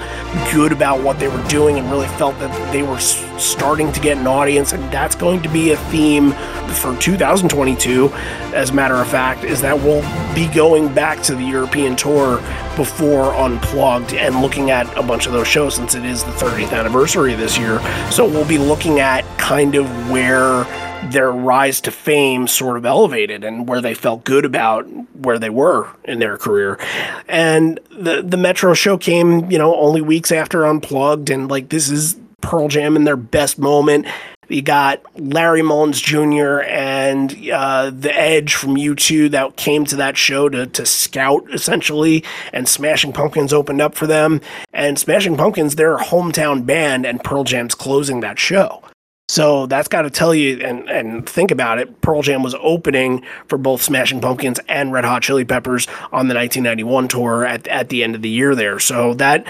[0.53, 4.18] good about what they were doing and really felt that they were starting to get
[4.18, 4.74] an audience.
[4.74, 6.32] And that's going to be a theme
[6.78, 8.10] for 2022,
[8.53, 10.01] as a matter of fact, is that we'll
[10.36, 12.38] be going back to the European tour
[12.76, 16.78] before Unplugged and looking at a bunch of those shows since it is the 30th
[16.78, 17.80] anniversary this year.
[18.12, 20.66] So we'll be looking at kind of where
[21.12, 24.84] their rise to fame sort of elevated and where they felt good about
[25.16, 26.80] where they were in their career.
[27.28, 31.89] And the the Metro show came, you know, only weeks after Unplugged and like this
[31.89, 34.08] is Pearl Jam in their best moment.
[34.50, 36.62] You got Larry Mullins Jr.
[36.62, 42.24] and uh, the Edge from U2 that came to that show to, to scout essentially,
[42.54, 44.41] and Smashing Pumpkins opened up for them.
[44.74, 48.84] And Smashing Pumpkins, their hometown band, and Pearl Jam's closing that show.
[49.30, 52.00] So that's got to tell you and, and think about it.
[52.00, 56.36] Pearl Jam was opening for both Smashing Pumpkins and Red Hot Chili Peppers on the
[56.36, 58.80] 1991 tour at, at the end of the year there.
[58.80, 59.45] So that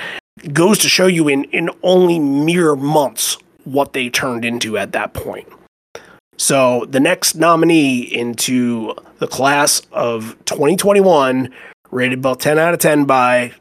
[0.52, 3.38] goes to show you in, in only mere months
[3.68, 5.48] what they turned into at that point.
[6.38, 11.54] So the next nominee into the class of 2021,
[11.92, 13.54] rated both 10 out of 10 by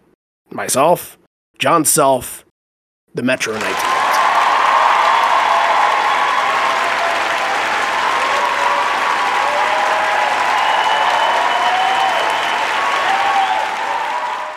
[0.50, 1.18] myself,
[1.58, 2.44] John Self,
[3.14, 3.62] the Metro Night.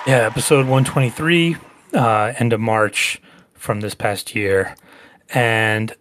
[0.06, 1.58] Yeah, episode 123,
[1.94, 3.20] uh, end of March
[3.54, 4.76] from this past year.
[5.34, 5.96] And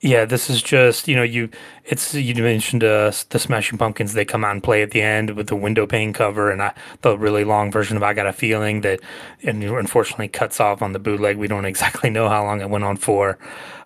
[0.00, 1.50] yeah, this is just, you know, you,
[1.84, 5.30] it's, you mentioned uh, the Smashing Pumpkins, they come out and play at the end
[5.32, 8.32] with the window pane cover and I, the really long version of I Got a
[8.32, 9.00] Feeling that
[9.42, 11.36] and unfortunately cuts off on the bootleg.
[11.36, 13.38] We don't exactly know how long it went on for.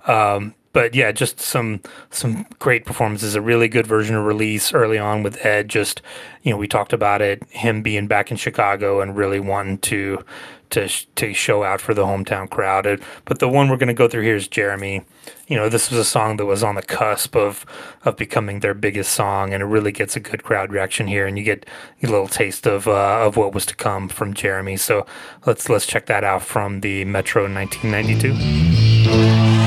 [0.07, 1.81] Um, but yeah, just some
[2.11, 3.37] some great performances.
[3.37, 5.69] A really good version of release early on with Ed.
[5.69, 6.03] Just
[6.43, 7.43] you know, we talked about it.
[7.51, 10.25] Him being back in Chicago and really wanting to
[10.75, 13.01] to to show out for the hometown crowd.
[13.25, 15.03] But the one we're going to go through here is Jeremy.
[15.49, 17.65] You know, this was a song that was on the cusp of
[18.05, 21.39] of becoming their biggest song, and it really gets a good crowd reaction here, and
[21.39, 21.67] you get
[22.03, 24.77] a little taste of uh, of what was to come from Jeremy.
[24.77, 25.07] So
[25.47, 29.64] let's let's check that out from the Metro 1992.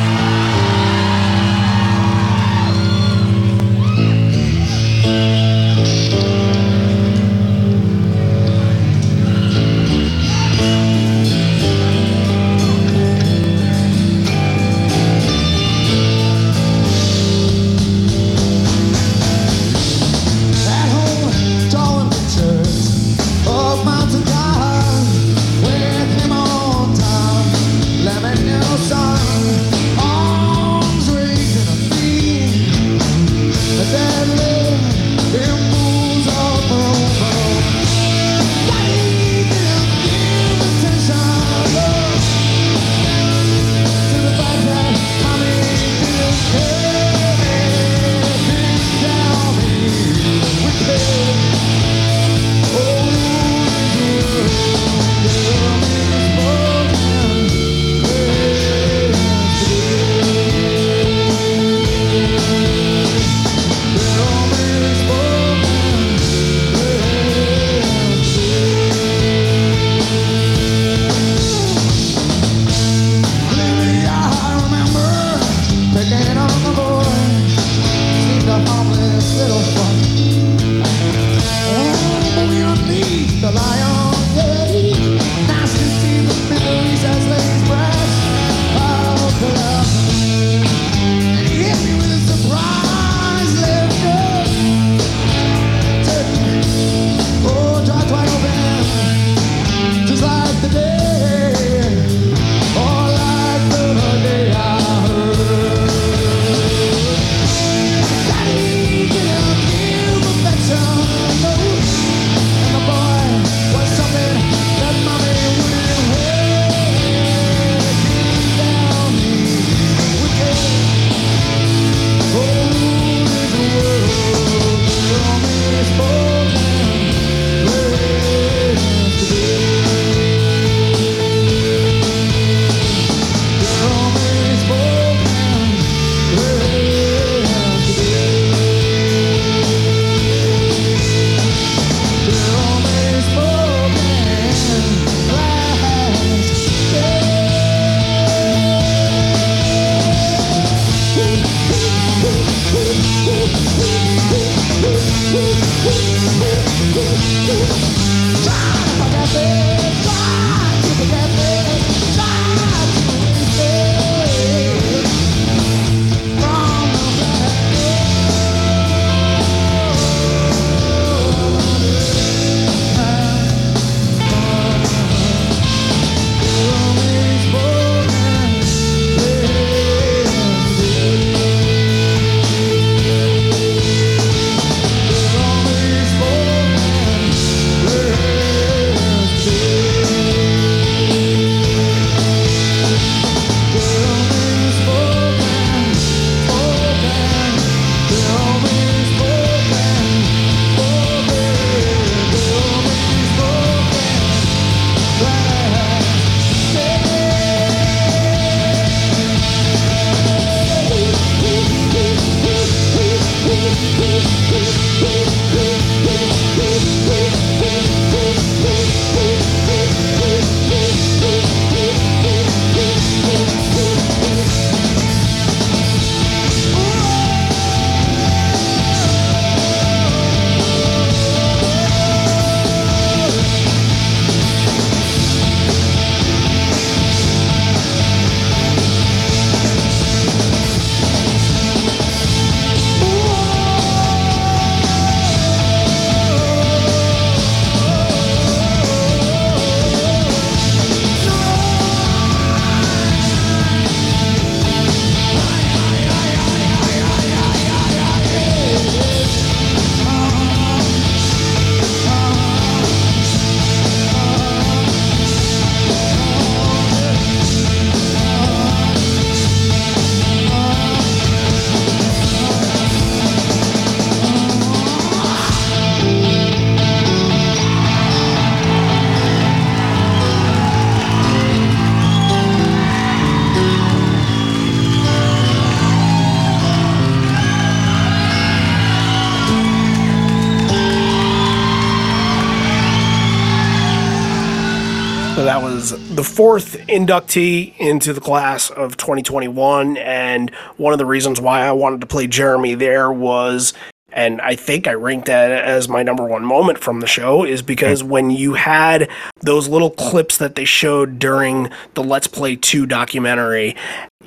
[296.18, 299.97] The fourth inductee into the class of 2021.
[299.97, 303.76] And one of the reasons why I wanted to play Jeremy there was,
[304.11, 307.61] and I think I ranked that as my number one moment from the show, is
[307.61, 308.09] because hmm.
[308.09, 309.11] when you had
[309.41, 313.76] those little clips that they showed during the Let's Play 2 documentary,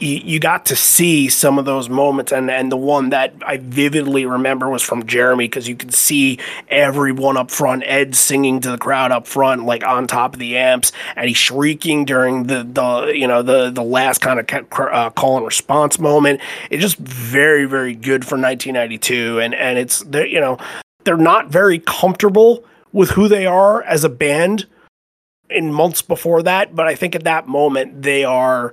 [0.01, 3.59] you, you got to see some of those moments and and the one that I
[3.59, 6.39] vividly remember was from Jeremy because you could see
[6.69, 10.57] everyone up front Ed singing to the crowd up front like on top of the
[10.57, 14.47] amps and he's shrieking during the the you know the the last kind of
[14.81, 16.41] uh, call and response moment.
[16.71, 20.59] It's just very very good for 1992 and and it's they're, you know
[21.05, 24.67] they're not very comfortable with who they are as a band
[25.51, 28.73] in months before that but I think at that moment they are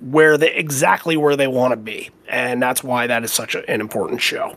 [0.00, 3.68] where they exactly where they want to be and that's why that is such a,
[3.70, 4.56] an important show.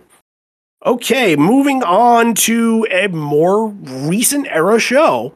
[0.85, 5.33] Okay moving on to a more recent era show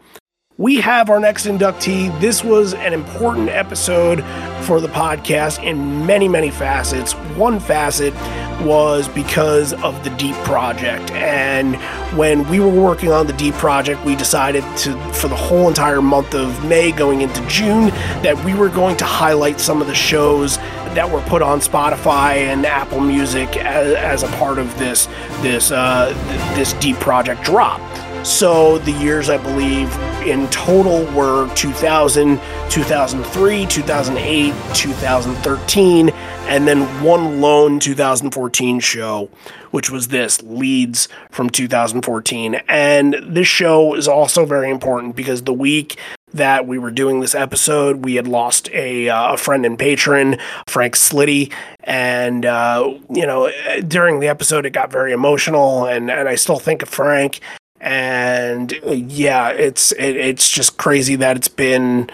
[0.57, 2.17] we have our next inductee.
[2.21, 4.23] This was an important episode
[4.63, 7.13] for the podcast in many many facets.
[7.35, 8.13] One facet
[8.61, 11.11] was because of the deep project.
[11.11, 11.75] And
[12.17, 16.01] when we were working on the deep project we decided to for the whole entire
[16.01, 17.89] month of may going into june
[18.23, 20.57] that we were going to highlight some of the shows
[20.95, 25.07] that were put on spotify and apple music as, as a part of this
[25.41, 27.81] this uh, th- this deep project drop
[28.25, 29.95] so the years I believe
[30.25, 39.29] in total were 2000, 2003, 2008, 2013, and then one lone 2014 show,
[39.69, 42.55] which was this Leeds from 2014.
[42.67, 45.99] And this show is also very important because the week
[46.33, 50.37] that we were doing this episode, we had lost a, uh, a friend and patron,
[50.67, 51.53] Frank Slitty.
[51.83, 53.51] And, uh, you know,
[53.87, 55.85] during the episode, it got very emotional.
[55.85, 57.39] And, and I still think of Frank
[57.85, 62.09] and uh, yeah, it's it, it's just crazy that it's been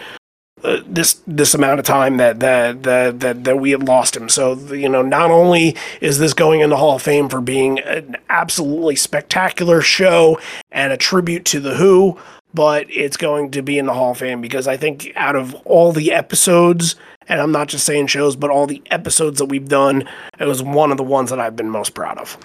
[0.66, 4.28] uh, this this amount of time that that that that, that we have lost him.
[4.28, 8.18] So you know, not only is this going into Hall of Fame for being an
[8.30, 10.38] absolutely spectacular show
[10.72, 12.20] and a tribute to the Who,
[12.54, 15.56] but it's going to be in the Hall of Fame because I think out of
[15.64, 16.98] all the episodes,
[17.30, 20.04] and I'm not just saying shows, but all the episodes that we've done,
[20.38, 22.38] it was one of the ones that I've been most proud of.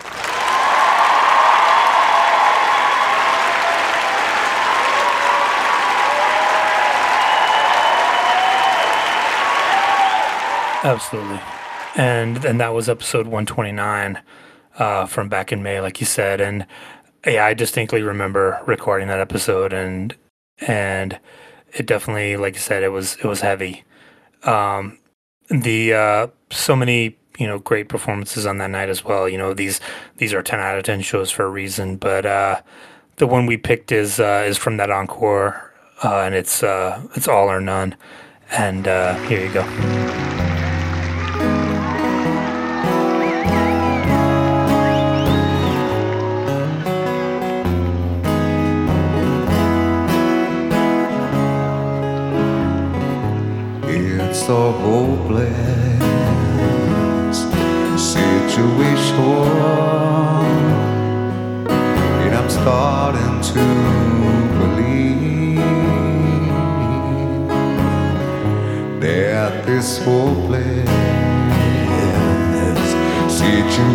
[10.86, 11.40] Absolutely.
[11.96, 14.22] And and that was episode 129
[14.78, 16.40] uh, from back in May, like you said.
[16.40, 16.64] And
[17.26, 20.14] yeah, I distinctly remember recording that episode and
[20.58, 21.18] and
[21.72, 23.82] it definitely, like you said, it was it was heavy.
[24.44, 24.98] Um,
[25.48, 29.28] the uh, so many you know great performances on that night as well.
[29.28, 29.80] You know these
[30.18, 32.60] these are 10 out of 10 shows for a reason, but uh,
[33.16, 35.74] the one we picked is uh, is from that encore,
[36.04, 37.96] uh, and it's uh, it's all or none.
[38.52, 40.35] And uh, here you go.
[54.48, 55.96] A hopeless.
[58.00, 59.18] Situation,
[62.22, 63.64] and I'm starting to
[64.60, 65.58] believe
[69.00, 70.88] that this hopeless
[73.28, 73.88] situation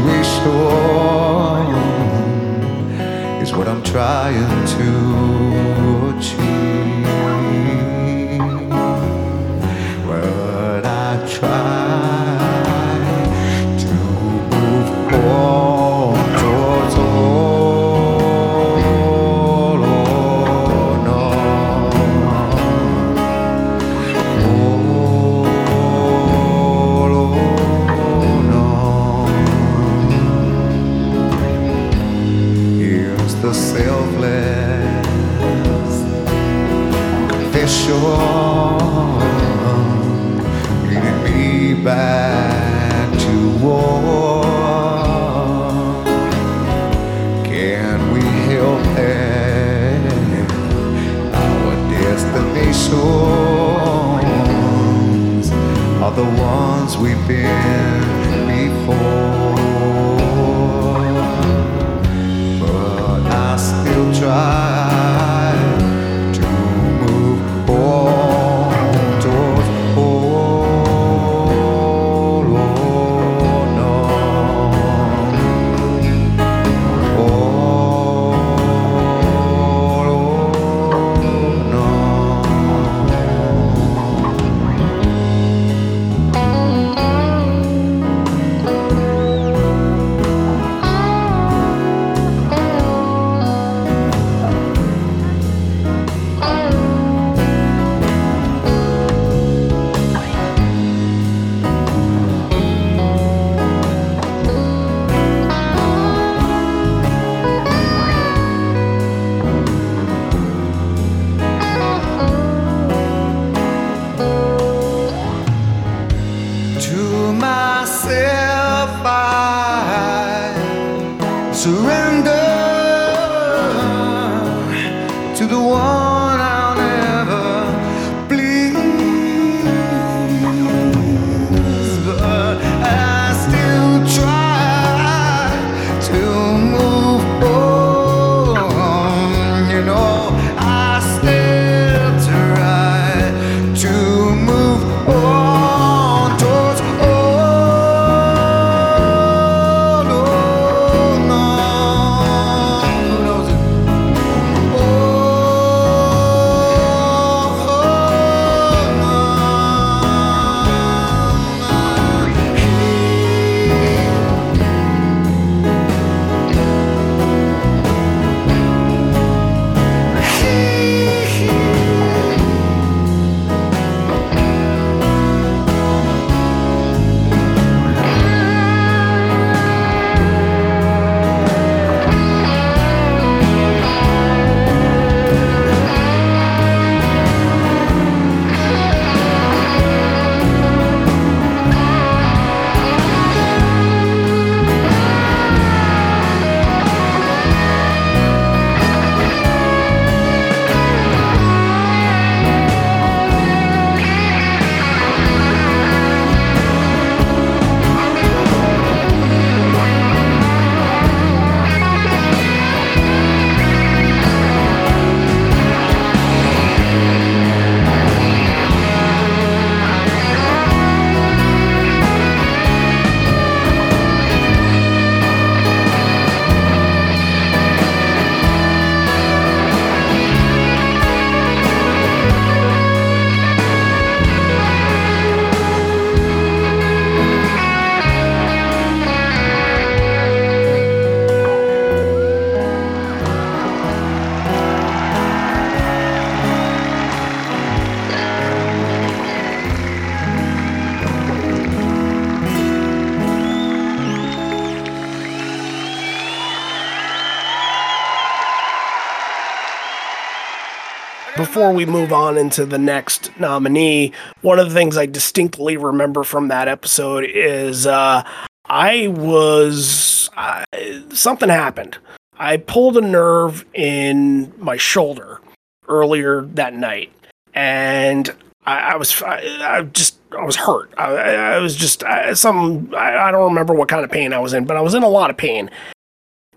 [261.62, 266.24] before we move on into the next nominee, one of the things I distinctly remember
[266.24, 268.24] from that episode is uh,
[268.66, 270.66] I was uh,
[271.14, 272.00] something happened.
[272.40, 275.40] I pulled a nerve in my shoulder
[275.88, 277.12] earlier that night,
[277.54, 278.36] and
[278.66, 280.92] I, I was I, I just I was hurt.
[280.98, 282.04] I, I was just
[282.34, 285.04] some I don't remember what kind of pain I was in, but I was in
[285.04, 285.70] a lot of pain.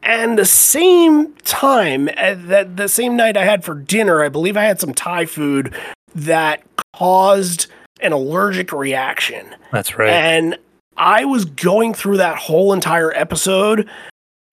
[0.05, 4.57] And the same time, uh, that the same night I had for dinner, I believe
[4.57, 5.75] I had some Thai food
[6.15, 6.63] that
[6.95, 7.67] caused
[8.01, 9.55] an allergic reaction.
[9.73, 10.11] That's right.
[10.11, 10.59] And
[10.99, 13.89] I was going through that whole entire episode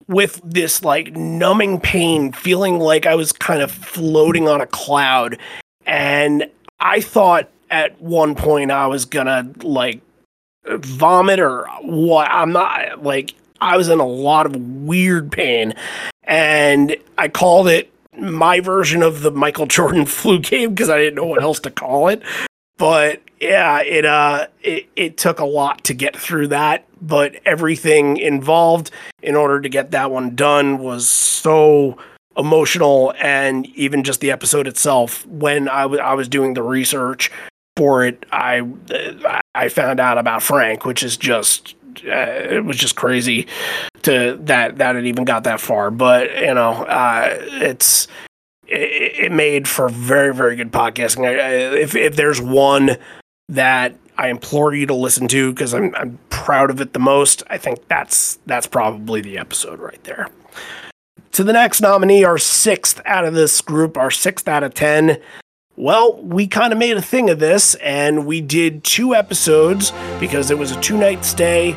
[0.07, 5.37] with this like numbing pain, feeling like I was kind of floating on a cloud.
[5.85, 6.49] And
[6.79, 10.01] I thought at one point I was gonna like
[10.65, 12.29] vomit or what.
[12.31, 15.73] I'm not like, I was in a lot of weird pain.
[16.23, 21.15] And I called it my version of the Michael Jordan flu game because I didn't
[21.15, 22.21] know what else to call it
[22.81, 28.17] but yeah, it uh it, it took a lot to get through that, but everything
[28.17, 28.89] involved
[29.21, 31.95] in order to get that one done was so
[32.35, 37.29] emotional and even just the episode itself when I wa- I was doing the research
[37.77, 38.67] for it I
[39.53, 43.47] I found out about Frank which is just uh, it was just crazy
[44.01, 48.07] to that that it even got that far but you know uh it's
[48.71, 51.25] it, it made for very very good podcasting.
[51.27, 52.97] I, I, if if there's one
[53.49, 57.43] that I implore you to listen to because I'm I'm proud of it the most,
[57.49, 60.29] I think that's that's probably the episode right there.
[61.33, 65.19] To the next nominee, our sixth out of this group, our sixth out of ten.
[65.81, 70.51] Well, we kind of made a thing of this, and we did two episodes because
[70.51, 71.73] it was a two night stay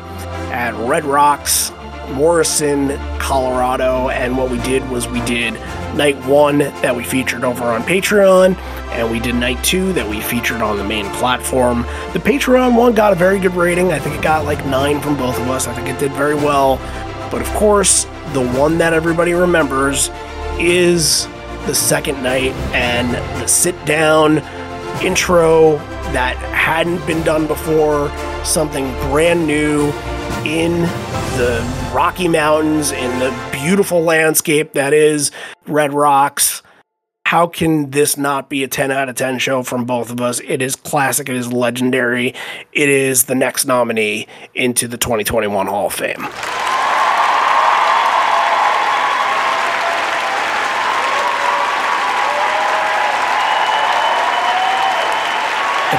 [0.51, 1.71] at Red Rocks,
[2.11, 4.09] Morrison, Colorado.
[4.09, 5.55] And what we did was we did
[5.95, 8.55] night one that we featured over on Patreon,
[8.91, 11.81] and we did night two that we featured on the main platform.
[12.13, 13.91] The Patreon one got a very good rating.
[13.91, 15.65] I think it got like nine from both of us.
[15.67, 16.77] I think it did very well.
[17.31, 18.03] But of course,
[18.33, 20.11] the one that everybody remembers
[20.59, 21.27] is
[21.65, 24.37] the second night and the sit down
[25.03, 25.77] intro
[26.13, 28.11] that hadn't been done before,
[28.43, 29.91] something brand new
[30.45, 30.81] in
[31.37, 35.31] the Rocky Mountains, in the beautiful landscape that is
[35.67, 36.61] Red Rocks.
[37.25, 40.39] How can this not be a 10 out of 10 show from both of us?
[40.41, 42.35] It is classic, it is legendary,
[42.71, 46.27] it is the next nominee into the 2021 Hall of Fame.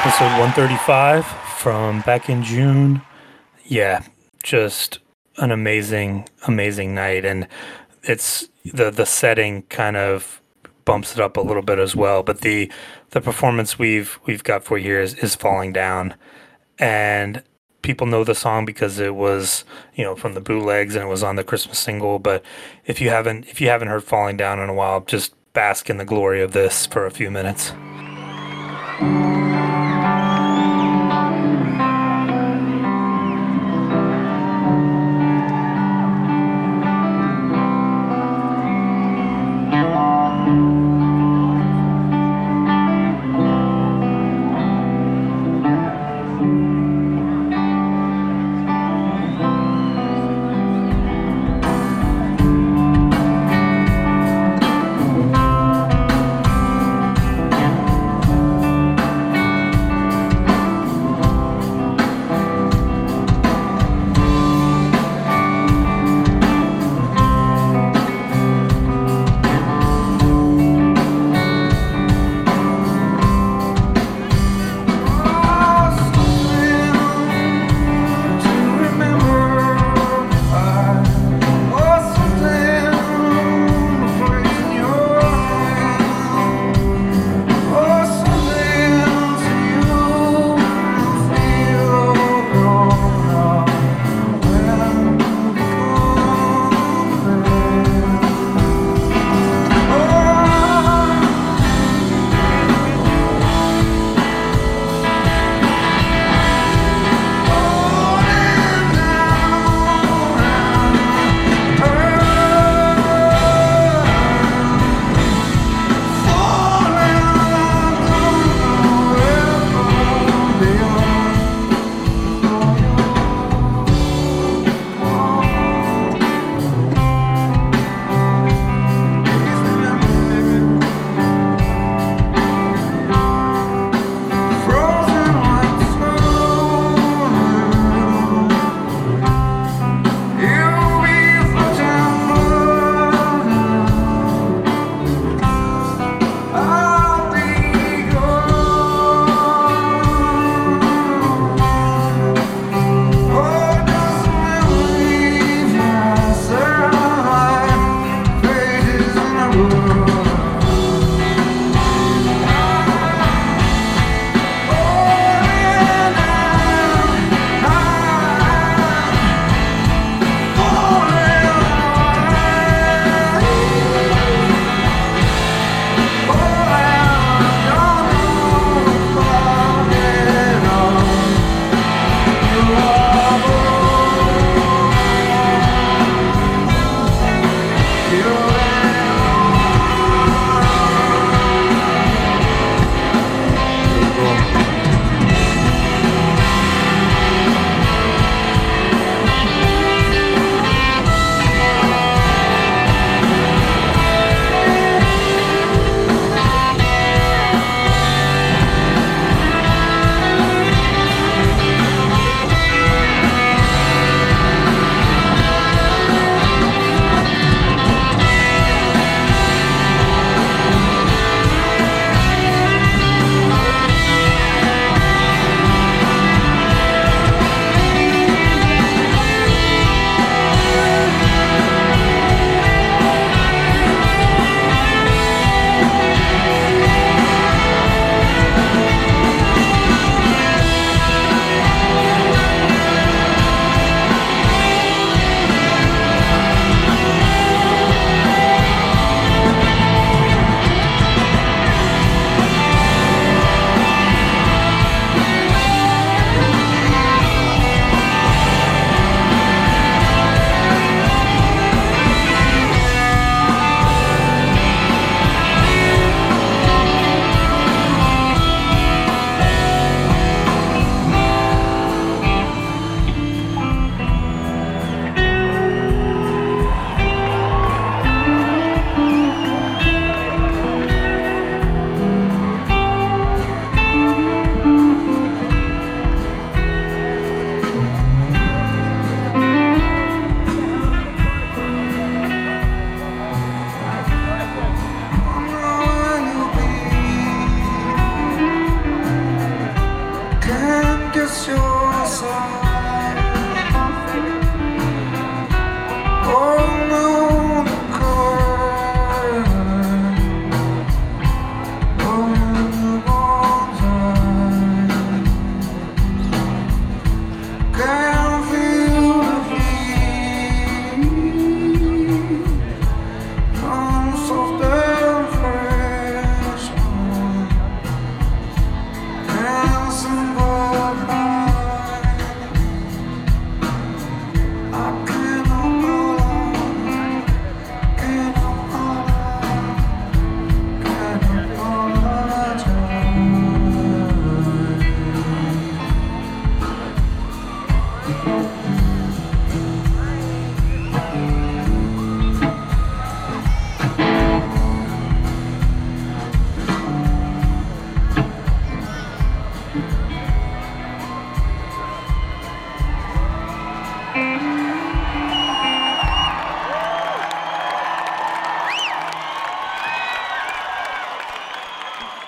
[0.06, 3.02] Episode 135 from back in June.
[3.64, 4.04] Yeah,
[4.40, 5.00] just
[5.38, 7.24] an amazing, amazing night.
[7.24, 7.48] And
[8.04, 10.40] it's the the setting kind of
[10.84, 12.22] bumps it up a little bit as well.
[12.22, 12.70] But the
[13.10, 16.14] the performance we've we've got for here is, is falling down.
[16.78, 17.42] And
[17.82, 19.64] people know the song because it was,
[19.96, 22.20] you know, from the bootlegs and it was on the Christmas single.
[22.20, 22.44] But
[22.84, 25.96] if you haven't if you haven't heard Falling Down in a while, just bask in
[25.96, 27.72] the glory of this for a few minutes.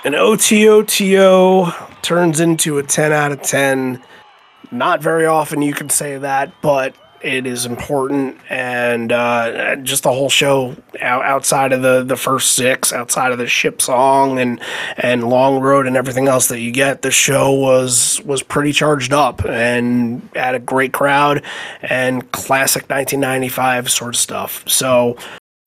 [0.09, 4.03] An OTOTO turns into a 10 out of 10.
[4.71, 8.39] Not very often you can say that, but it is important.
[8.49, 13.47] And uh, just the whole show outside of the, the first six, outside of the
[13.47, 14.63] ship song and,
[14.97, 19.13] and Long Road and everything else that you get, the show was, was pretty charged
[19.13, 21.43] up and had a great crowd
[21.83, 24.67] and classic 1995 sort of stuff.
[24.67, 25.19] So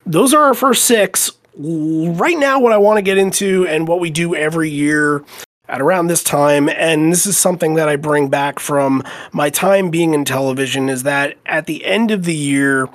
[0.04, 1.30] those are our first six.
[1.56, 5.24] Right now, what I want to get into and what we do every year
[5.68, 9.90] at around this time, and this is something that I bring back from my time
[9.90, 12.88] being in television, is that at the end of the year,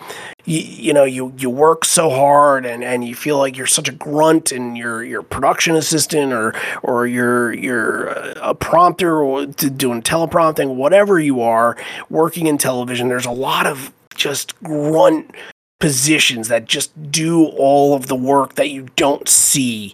[0.45, 3.87] you, you know, you, you work so hard and, and you feel like you're such
[3.87, 6.53] a grunt and you're, you're production assistant or,
[6.83, 11.77] or you're, you're a prompter or doing teleprompting, whatever you are
[12.09, 15.33] working in television, there's a lot of just grunt
[15.79, 19.93] positions that just do all of the work that you don't see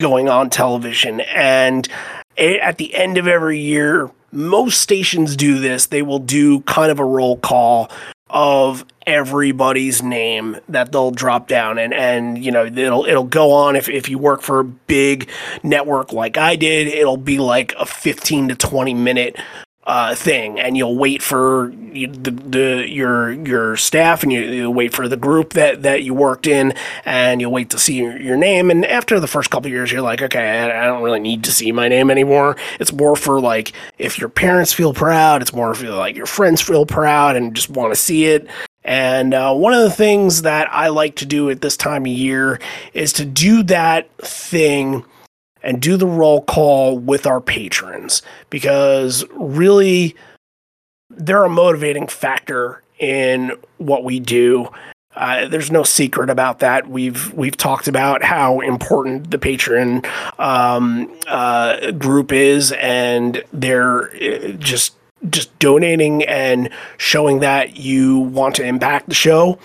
[0.00, 1.20] going on television.
[1.20, 1.88] And
[2.36, 5.86] at the end of every year, most stations do this.
[5.86, 7.90] They will do kind of a roll call
[8.30, 13.76] of everybody's name that they'll drop down and and you know it'll it'll go on
[13.76, 15.28] if, if you work for a big
[15.62, 19.36] network like I did it'll be like a 15 to 20 minute
[19.84, 24.94] uh, thing, and you'll wait for the, the your your staff, and you, you wait
[24.94, 26.72] for the group that that you worked in,
[27.04, 28.70] and you'll wait to see your, your name.
[28.70, 31.52] And after the first couple years, you're like, okay, I, I don't really need to
[31.52, 32.56] see my name anymore.
[32.78, 35.42] It's more for like if your parents feel proud.
[35.42, 38.48] It's more for like your friends feel proud and just want to see it.
[38.84, 42.08] And uh, one of the things that I like to do at this time of
[42.12, 42.60] year
[42.94, 45.04] is to do that thing
[45.62, 50.14] and do the roll call with our patrons because really
[51.10, 54.68] they're a motivating factor in what we do.
[55.14, 56.88] Uh, there's no secret about that.
[56.88, 60.02] We've we've talked about how important the patron
[60.38, 64.94] um, uh, group is, and they're uh, just
[65.28, 69.58] just donating and showing that you want to impact the show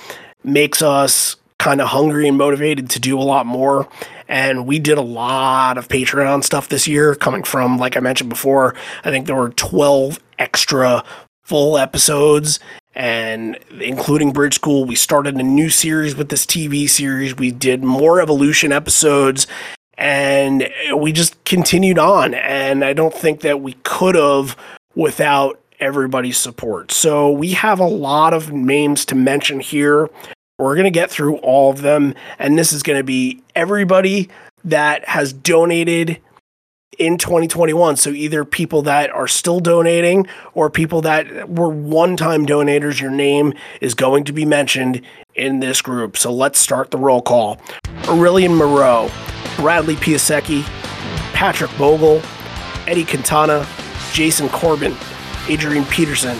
[0.43, 3.87] makes us kind of hungry and motivated to do a lot more.
[4.27, 8.29] And we did a lot of Patreon stuff this year, coming from, like I mentioned
[8.29, 11.03] before, I think there were 12 extra
[11.43, 12.59] full episodes
[12.93, 14.83] and including Bridge School.
[14.83, 17.37] We started a new series with this TV series.
[17.37, 19.47] We did more evolution episodes
[19.97, 22.33] and we just continued on.
[22.33, 24.57] And I don't think that we could have
[24.95, 26.91] without everybody's support.
[26.91, 30.09] So we have a lot of names to mention here.
[30.59, 32.15] We're going to get through all of them.
[32.39, 34.29] And this is going to be everybody
[34.63, 36.19] that has donated
[36.97, 37.95] in 2021.
[37.97, 43.11] So either people that are still donating or people that were one time donators, your
[43.11, 45.01] name is going to be mentioned
[45.35, 46.17] in this group.
[46.17, 47.61] So let's start the roll call.
[48.07, 49.11] Aurelian Moreau,
[49.57, 50.63] Bradley Piasecki,
[51.33, 52.21] Patrick Bogle,
[52.87, 53.67] Eddie Quintana,
[54.11, 54.95] Jason Corbin,
[55.49, 56.37] Adrian Peterson,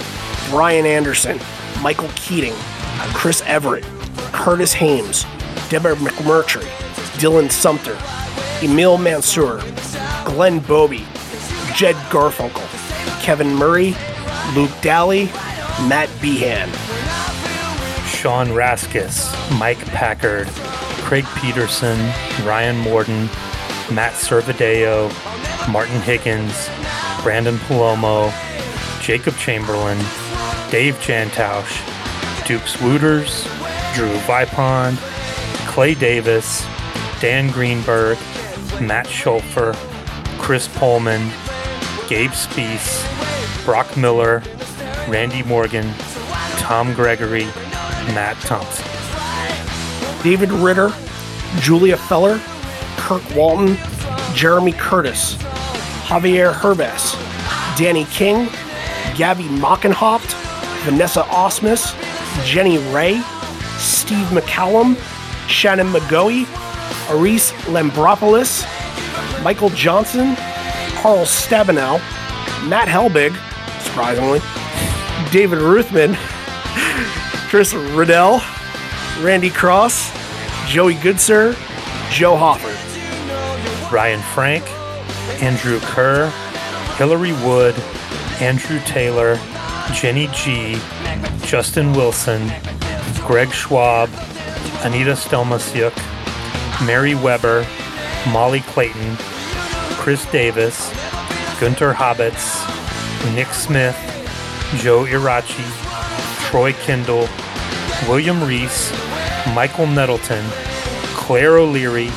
[0.49, 1.39] Brian Anderson,
[1.83, 2.55] Michael Keating,
[3.13, 3.85] Chris Everett,
[4.31, 5.25] Curtis Hames,
[5.69, 6.65] Deborah McMurtry,
[7.19, 7.97] Dylan Sumter,
[8.63, 9.61] Emil Mansour,
[10.25, 11.05] Glenn Bobby,
[11.75, 12.65] Jed Garfunkel,
[13.21, 13.95] Kevin Murray,
[14.55, 15.25] Luke Daly,
[15.87, 16.69] Matt Behan.
[18.07, 20.47] Sean Raskis, Mike Packard,
[21.05, 21.97] Craig Peterson,
[22.45, 23.25] Ryan Morden,
[23.91, 25.09] Matt Servideo,
[25.71, 26.69] Martin Higgins,
[27.23, 28.31] Brandon Palomo,
[29.01, 29.97] Jacob Chamberlain,
[30.71, 31.77] Dave Jantausch,
[32.47, 33.45] Dukes Wooters,
[33.97, 34.95] Drew Vipond,
[35.65, 36.63] Clay Davis,
[37.19, 38.19] Dan Greenberg,
[38.79, 39.73] Matt Schulfer,
[40.37, 41.31] Chris Pullman,
[42.07, 43.03] Gabe Spees,
[43.65, 44.43] Brock Miller,
[45.07, 45.91] Randy Morgan,
[46.57, 47.45] Tom Gregory,
[48.13, 48.85] Matt Thompson.
[50.21, 50.91] David Ritter,
[51.59, 52.39] Julia Feller,
[52.97, 53.79] Kirk Walton,
[54.35, 55.37] Jeremy Curtis,
[56.05, 57.15] Javier Herbes,
[57.75, 58.47] Danny King,
[59.15, 60.35] Gabby Mockenhoft,
[60.83, 61.95] Vanessa Osmus,
[62.45, 63.23] Jenny Ray,
[63.77, 64.97] Steve McCallum,
[65.47, 66.45] Shannon McGoey,
[67.09, 68.65] Aris Lambropoulos,
[69.43, 70.35] Michael Johnson,
[70.95, 71.99] Carl Stabenow,
[72.67, 73.35] Matt Helbig,
[73.81, 74.39] surprisingly,
[75.31, 76.15] David Ruthman,
[77.49, 78.41] Chris Riddell,
[79.21, 80.11] Randy Cross,
[80.67, 81.55] Joey Goodsir,
[82.11, 82.73] Joe Hoffer.
[83.93, 84.69] Ryan Frank,
[85.41, 86.29] Andrew Kerr,
[86.97, 87.75] Hillary Wood,
[88.41, 89.39] Andrew Taylor,
[89.93, 90.77] Jenny G,
[91.45, 92.51] Justin Wilson,
[93.27, 94.07] Greg Schwab,
[94.85, 95.93] Anita Stelmasiuk,
[96.87, 97.67] Mary Weber,
[98.31, 99.17] Molly Clayton,
[99.97, 100.89] Chris Davis,
[101.59, 102.63] Gunter Hobbits,
[103.35, 103.97] Nick Smith,
[104.77, 105.65] Joe Irachi,
[106.49, 107.27] Troy Kendall,
[108.07, 108.93] William Reese,
[109.53, 110.45] Michael Nettleton,
[111.13, 112.09] Claire O'Leary,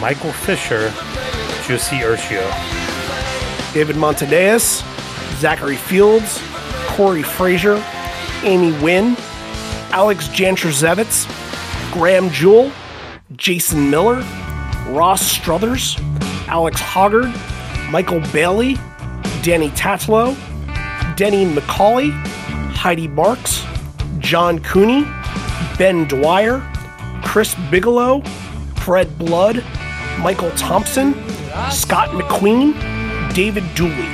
[0.00, 0.88] Michael Fisher,
[1.66, 2.42] Juicy Urshio.
[3.74, 4.82] David Montadeus,
[5.36, 6.40] Zachary Fields,
[6.86, 7.84] Corey Frazier,
[8.42, 9.18] Amy Wynn,
[9.94, 11.24] Alex Jantrzewicz,
[11.92, 12.72] Graham Jewell,
[13.36, 14.24] Jason Miller,
[14.88, 15.96] Ross Struthers,
[16.48, 17.32] Alex Hoggard,
[17.92, 18.76] Michael Bailey,
[19.44, 20.34] Danny Tatlow,
[21.16, 22.10] Denny McCauley,
[22.74, 23.64] Heidi Marks,
[24.18, 25.06] John Cooney,
[25.78, 26.60] Ben Dwyer,
[27.22, 28.20] Chris Bigelow,
[28.78, 29.64] Fred Blood,
[30.18, 31.14] Michael Thompson,
[31.70, 32.74] Scott McQueen,
[33.32, 34.08] David Dooley.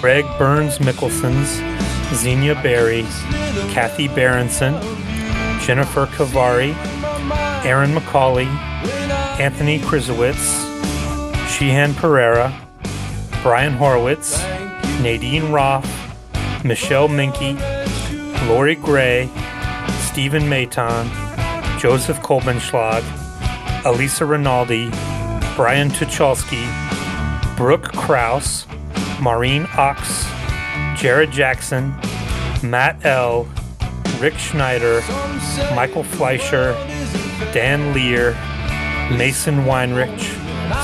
[0.00, 1.71] Greg Burns Mickelsons,
[2.14, 3.02] Xenia Berry,
[3.72, 4.74] Kathy Berenson,
[5.60, 6.74] Jennifer Cavari,
[7.64, 8.46] Aaron McCauley,
[9.38, 10.68] Anthony Krizowitz,
[11.48, 12.52] Sheehan Pereira,
[13.42, 14.40] Brian Horowitz,
[15.00, 15.88] Nadine Roth,
[16.64, 17.56] Michelle Minky,
[18.46, 19.28] Lori Gray,
[20.00, 21.08] Stephen Mayton,
[21.78, 23.02] Joseph Kolbenschlag,
[23.84, 24.90] Elisa Rinaldi,
[25.56, 26.66] Brian Tucholsky,
[27.56, 28.66] Brooke Kraus,
[29.20, 30.24] Maureen Ox,
[31.02, 31.92] Jared Jackson,
[32.62, 33.48] Matt L.,
[34.20, 35.02] Rick Schneider,
[35.74, 36.74] Michael Fleischer,
[37.52, 38.34] Dan Lear,
[39.18, 40.16] Mason Weinrich,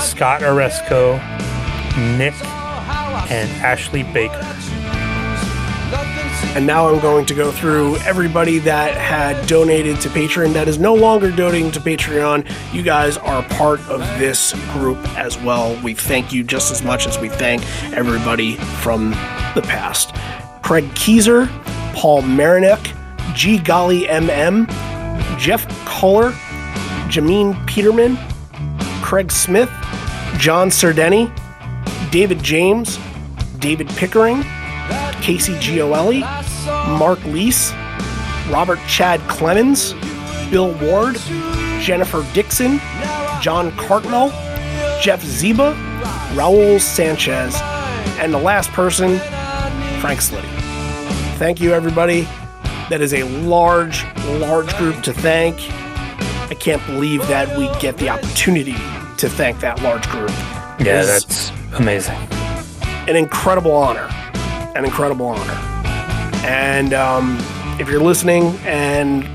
[0.01, 1.13] Scott Oresco,
[2.17, 2.33] Nick,
[3.31, 4.58] and Ashley Baker.
[6.55, 10.79] And now I'm going to go through everybody that had donated to Patreon that is
[10.79, 12.51] no longer donating to Patreon.
[12.73, 15.79] You guys are part of this group as well.
[15.83, 17.63] We thank you just as much as we thank
[17.93, 19.11] everybody from
[19.53, 20.15] the past.
[20.63, 21.47] Craig Keyser,
[21.93, 22.95] Paul Marinek,
[23.35, 24.67] G Golly MM,
[25.37, 26.31] Jeff Kohler,
[27.09, 28.17] Jameen Peterman,
[29.03, 29.69] Craig Smith,
[30.37, 31.31] John Sardeni,
[32.11, 32.97] David James,
[33.59, 34.43] David Pickering,
[35.21, 36.21] Casey Gioeli,
[36.97, 37.71] Mark Leese,
[38.51, 39.93] Robert Chad Clemens,
[40.49, 41.17] Bill Ward,
[41.79, 42.79] Jennifer Dixon,
[43.41, 44.29] John Cartmel,
[45.01, 45.73] Jeff Ziba,
[46.33, 47.55] Raul Sanchez,
[48.19, 49.19] and the last person,
[49.99, 50.49] Frank Slitty.
[51.37, 52.27] Thank you, everybody.
[52.89, 54.03] That is a large,
[54.39, 55.55] large group to thank.
[56.49, 58.73] I can't believe that we get the opportunity
[59.17, 60.31] to thank that large group.
[60.79, 62.15] Yeah, that's amazing.
[63.07, 64.09] an incredible honor.
[64.79, 65.59] An incredible honor.
[66.45, 67.37] And um,
[67.81, 69.27] if you're listening and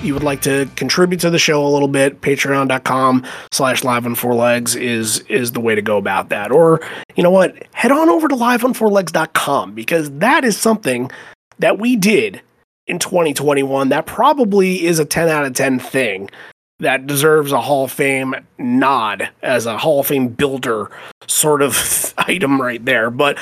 [0.00, 4.14] you would like to contribute to the show a little bit, patreon.com slash live on
[4.14, 6.52] four legs is is the way to go about that.
[6.52, 6.80] Or,
[7.16, 11.10] you know what, head on over to liveonfourlegs.com because that is something
[11.58, 12.40] that we did
[12.86, 16.30] in 2021 that probably is a 10 out of 10 thing
[16.78, 20.92] that deserves a Hall of Fame nod as a Hall of Fame builder
[21.26, 23.10] sort of item right there.
[23.10, 23.36] But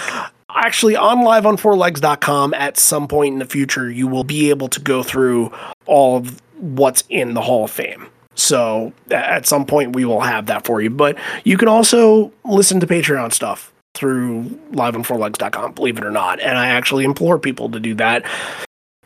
[0.57, 5.03] actually, on liveonfourlegs.com at some point in the future, you will be able to go
[5.03, 5.53] through
[5.87, 8.07] all of what's in the Hall of Fame.
[8.35, 10.91] So at some point, we will have that for you.
[10.91, 16.41] But you can also listen to Patreon stuff through liveonfourlegs.com, believe it or not.
[16.41, 18.25] And I actually implore people to do that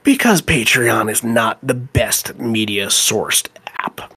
[0.03, 3.49] because Patreon is not the best media sourced
[3.79, 4.13] app.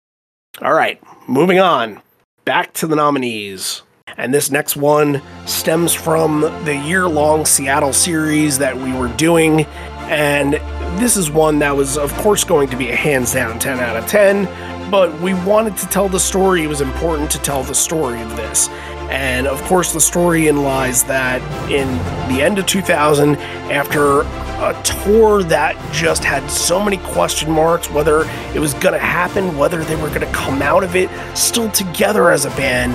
[0.61, 2.01] All right, moving on.
[2.45, 3.81] Back to the nominees.
[4.15, 9.65] And this next one stems from the year long Seattle series that we were doing.
[10.09, 10.53] And
[10.99, 13.97] this is one that was, of course, going to be a hands down 10 out
[13.97, 14.45] of 10.
[14.89, 16.63] But we wanted to tell the story.
[16.63, 18.69] It was important to tell the story of this.
[19.09, 21.87] And of course, the story in lies that in
[22.33, 23.37] the end of 2000,
[23.71, 28.23] after a tour that just had so many question marks whether
[28.55, 31.69] it was going to happen, whether they were going to come out of it still
[31.71, 32.93] together as a band.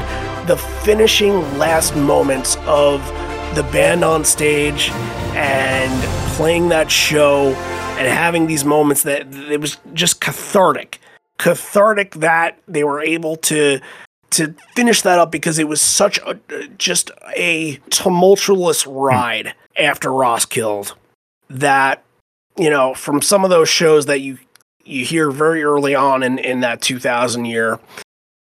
[0.49, 3.01] The finishing last moments of
[3.55, 4.91] the band on stage
[5.35, 6.03] and
[6.35, 7.55] playing that show
[7.99, 11.01] and having these moments that it was just cathartic.
[11.39, 13.81] Cathartic that they were able to
[14.33, 16.39] to finish that up because it was such a
[16.79, 20.95] just a tumultuous ride after Roskilde
[21.49, 22.03] that
[22.57, 24.39] you know from some of those shows that you
[24.85, 27.79] you hear very early on in in that 2000 year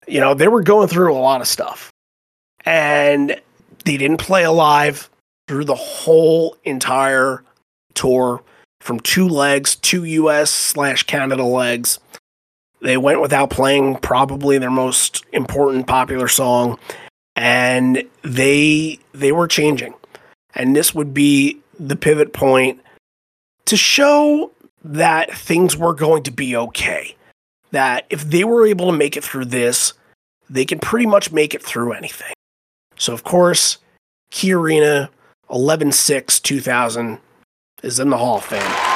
[0.06, 1.90] you know they were going through a lot of stuff.
[2.64, 3.40] And
[3.84, 5.10] they didn't play alive
[5.48, 7.42] through the whole entire
[7.94, 8.42] tour
[8.80, 11.98] from two legs two us slash canada legs
[12.82, 16.78] they went without playing probably their most important popular song
[17.36, 19.94] and they they were changing
[20.54, 22.80] and this would be the pivot point
[23.66, 24.52] to show
[24.84, 27.16] that things were going to be okay.
[27.70, 29.94] That if they were able to make it through this,
[30.50, 32.34] they can pretty much make it through anything.
[32.96, 33.78] So, of course,
[34.30, 35.10] Key Arena
[35.50, 37.18] 11 6 2000
[37.82, 38.91] is in the Hall of Fame.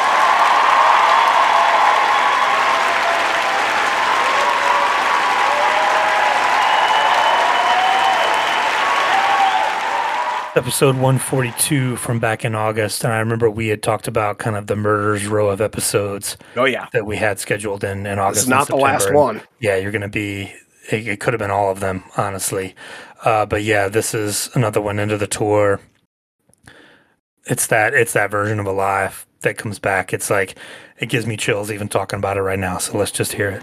[10.57, 14.66] Episode 142 from back in August, and I remember we had talked about kind of
[14.66, 16.89] the murders row of episodes Oh yeah.
[16.93, 18.45] that we had scheduled in, in August.
[18.45, 19.20] Is not the last September.
[19.20, 19.43] one.
[19.61, 20.53] Yeah, you're going to be.
[20.91, 22.74] It, it could have been all of them, honestly.
[23.24, 25.81] Uh, but yeah, this is another one into the tour.
[27.45, 30.12] It's that it's that version of Alive that comes back.
[30.12, 30.57] It's like
[30.99, 32.78] it gives me chills even talking about it right now.
[32.78, 33.62] So let's just hear it.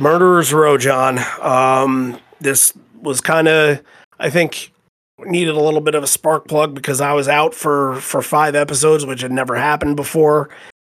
[0.00, 1.18] Murderers Row, John.
[1.40, 2.72] Um, this
[3.02, 3.82] was kind of,
[4.18, 4.72] I think,
[5.18, 8.54] needed a little bit of a spark plug because I was out for for five
[8.54, 10.48] episodes, which had never happened before,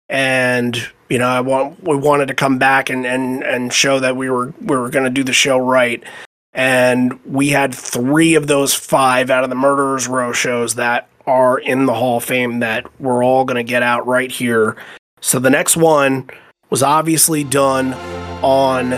[0.09, 0.77] and
[1.09, 4.29] you know, I want we wanted to come back and and and show that we
[4.29, 6.01] were we were going to do the show right,
[6.53, 11.59] and we had three of those five out of the Murderers Row shows that are
[11.59, 14.77] in the Hall of Fame that we're all going to get out right here.
[15.19, 16.29] So the next one
[16.69, 17.91] was obviously done
[18.41, 18.91] on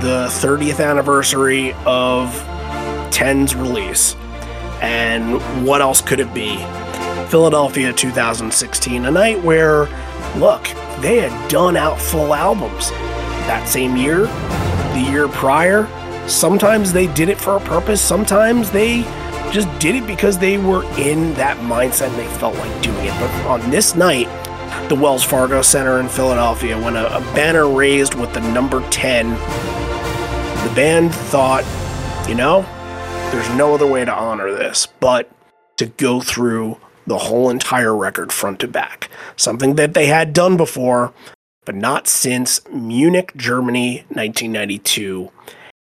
[0.00, 2.28] the 30th anniversary of
[3.10, 4.14] 10's release.
[4.80, 6.56] And what else could it be?
[7.28, 9.86] Philadelphia 2016, a night where,
[10.36, 10.64] look,
[11.00, 12.90] they had done out full albums
[13.48, 14.26] that same year,
[14.94, 15.88] the year prior.
[16.28, 19.02] Sometimes they did it for a purpose, sometimes they
[19.50, 23.12] just did it because they were in that mindset and they felt like doing it.
[23.18, 24.28] But on this night,
[24.88, 29.30] the Wells Fargo Center in Philadelphia, when a, a banner raised with the number 10,
[29.30, 31.64] the band thought,
[32.28, 32.62] you know,
[33.30, 35.30] there's no other way to honor this but
[35.76, 39.10] to go through the whole entire record front to back.
[39.36, 41.12] Something that they had done before,
[41.64, 45.30] but not since Munich, Germany, 1992.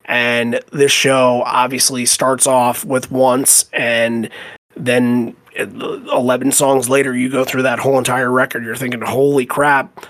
[0.04, 4.28] And this show obviously starts off with Once, and
[4.76, 8.64] then 11 songs later, you go through that whole entire record.
[8.64, 10.06] You're thinking, holy crap,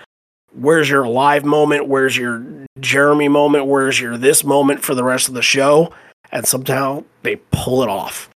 [0.53, 1.89] where's your live moment?
[1.89, 2.45] Where's your
[2.81, 3.67] Jeremy moment?
[3.67, 5.93] Where's your this moment for the rest of the show?
[6.31, 8.31] And somehow they pull it off.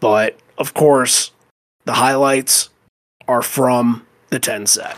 [0.00, 1.32] But of course,
[1.84, 2.70] the highlights
[3.28, 4.96] are from the 10 set.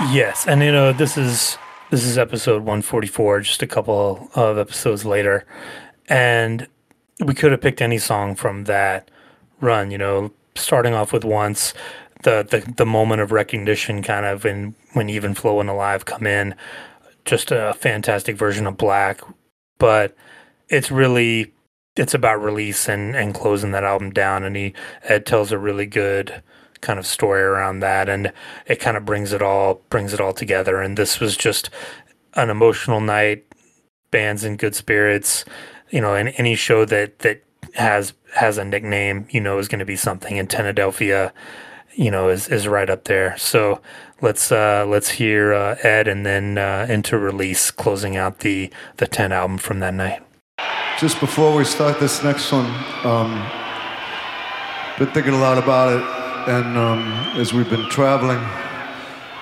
[0.00, 1.56] Yes, and you know this is
[1.90, 5.46] this is episode 144, just a couple of episodes later,
[6.08, 6.66] and
[7.24, 9.10] we could have picked any song from that
[9.60, 9.92] run.
[9.92, 11.74] You know, starting off with once
[12.24, 16.26] the the, the moment of recognition, kind of when when even Flow and Alive come
[16.26, 16.56] in,
[17.24, 19.20] just a fantastic version of Black,
[19.78, 20.16] but
[20.68, 21.52] it's really
[21.96, 25.86] it's about release and and closing that album down, and he Ed tells a really
[25.86, 26.42] good
[26.84, 28.32] kind of story around that and
[28.66, 30.80] it kind of brings it all brings it all together.
[30.80, 31.70] And this was just
[32.34, 33.44] an emotional night
[34.10, 35.44] bands in good spirits.
[35.90, 37.42] You know and any show that that
[37.74, 40.38] has has a nickname you know is going to be something.
[40.38, 41.32] And Tenadelphia
[41.94, 43.36] you know is is right up there.
[43.38, 43.80] So
[44.20, 49.06] let's uh let's hear uh, Ed and then uh, into release closing out the the
[49.06, 50.22] 10 album from that night.
[50.98, 52.66] Just before we start this next one,
[53.04, 53.34] um,
[54.98, 57.00] been thinking a lot about it, and um,
[57.38, 58.38] as we've been traveling,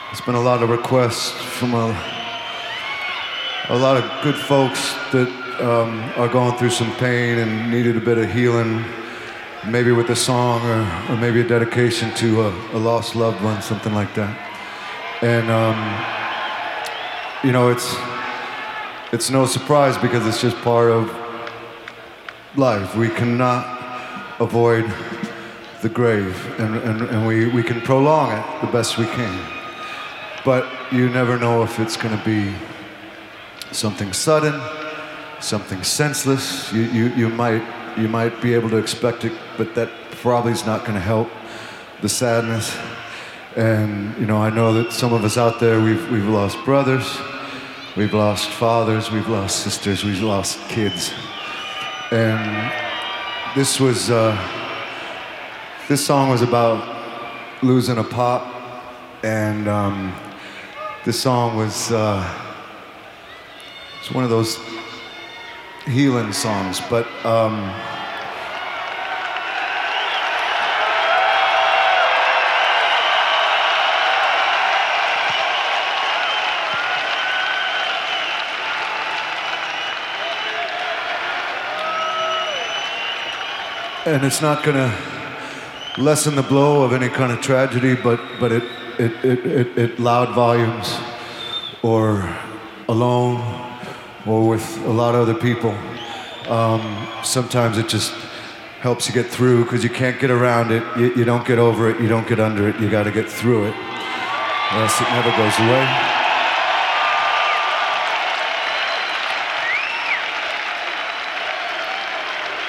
[0.06, 1.88] there's been a lot of requests from a,
[3.68, 5.28] a lot of good folks that
[5.60, 8.84] um, are going through some pain and needed a bit of healing,
[9.66, 13.60] maybe with a song or, or maybe a dedication to a, a lost loved one,
[13.62, 14.36] something like that.
[15.22, 15.76] And um,
[17.42, 17.96] you know, it's
[19.12, 21.10] it's no surprise because it's just part of
[22.56, 22.94] life.
[22.94, 23.66] We cannot
[24.40, 24.84] avoid
[25.82, 29.52] the grave, and, and, and we, we can prolong it the best we can.
[30.44, 32.54] But you never know if it's going to be
[33.72, 34.60] something sudden,
[35.40, 36.72] something senseless.
[36.72, 37.62] You, you, you, might,
[37.98, 41.28] you might be able to expect it, but that probably is not going to help
[42.00, 42.76] the sadness.
[43.56, 47.18] And, you know, I know that some of us out there, we've, we've lost brothers,
[47.96, 51.12] we've lost fathers, we've lost sisters, we've lost kids.
[52.12, 52.72] And
[53.56, 54.61] this was, uh,
[55.92, 56.82] this song was about
[57.62, 58.42] losing a pop,
[59.22, 60.14] and um,
[61.04, 62.26] this song was, uh,
[64.00, 64.58] it's one of those
[65.84, 67.58] healing songs, but um,
[84.06, 85.11] and it's not to
[85.98, 88.62] lessen the blow of any kind of tragedy, but, but it,
[88.98, 90.98] it, it, it, it loud volumes
[91.82, 92.34] or
[92.88, 93.40] alone
[94.26, 95.76] or with a lot of other people.
[96.48, 98.12] Um, sometimes it just
[98.80, 100.82] helps you get through because you can't get around it.
[100.96, 102.00] You, you don't get over it.
[102.00, 102.80] You don't get under it.
[102.80, 103.74] You got to get through it.
[104.72, 106.08] Else it never goes away.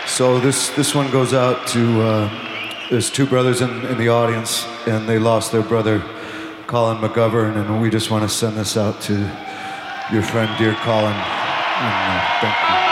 [0.05, 2.52] So this, this one goes out to, uh,
[2.89, 5.99] there's two brothers in, in the audience, and they lost their brother,
[6.67, 9.13] Colin McGovern, and we just want to send this out to
[10.11, 11.13] your friend, dear Colin.
[11.13, 12.82] And, uh, thank you.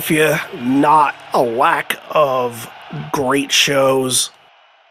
[0.00, 2.68] Philadelphia, not a lack of
[3.12, 4.30] great shows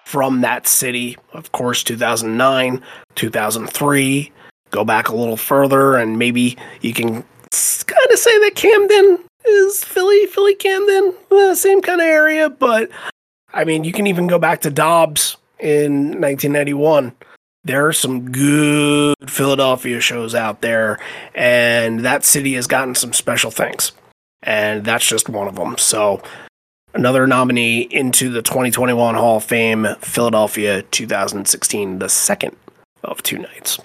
[0.05, 1.17] from that city.
[1.33, 2.81] Of course, 2009,
[3.15, 4.31] 2003.
[4.71, 9.83] Go back a little further, and maybe you can kind of say that Camden is
[9.83, 12.49] Philly, Philly, Camden, uh, same kind of area.
[12.49, 12.89] But
[13.53, 17.13] I mean, you can even go back to Dobbs in 1991
[17.65, 20.99] there are some good Philadelphia shows out there,
[21.33, 23.93] and that city has gotten some special things.
[24.43, 25.77] And that's just one of them.
[25.77, 26.21] So,
[26.93, 32.55] another nominee into the 2021 Hall of Fame, Philadelphia 2016, the second
[33.03, 33.79] of two nights.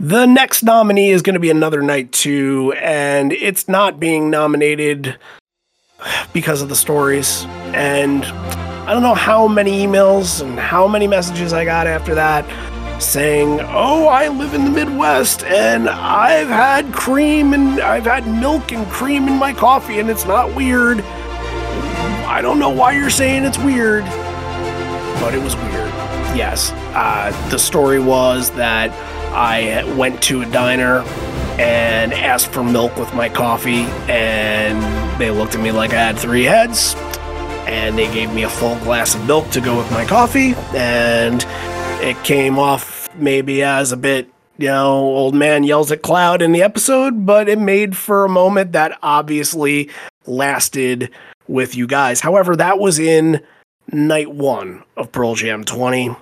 [0.00, 5.16] The next nominee is going to be another night too, and it's not being nominated
[6.32, 7.44] because of the stories.
[7.74, 12.44] And I don't know how many emails and how many messages I got after that
[12.98, 18.72] saying, Oh, I live in the Midwest and I've had cream and I've had milk
[18.72, 21.00] and cream in my coffee and it's not weird.
[21.00, 24.04] I don't know why you're saying it's weird,
[25.20, 25.88] but it was weird.
[26.36, 26.72] Yes.
[26.94, 28.90] Uh, the story was that
[29.32, 31.00] I went to a diner
[31.58, 36.18] and asked for milk with my coffee, and they looked at me like I had
[36.18, 36.94] three heads
[37.66, 41.44] and they gave me a full glass of milk to go with my coffee and
[42.00, 46.52] it came off maybe as a bit you know old man yells at cloud in
[46.52, 49.90] the episode but it made for a moment that obviously
[50.26, 51.10] lasted
[51.48, 52.20] with you guys.
[52.20, 53.42] However that was in
[53.90, 56.14] night one of pearl jam 20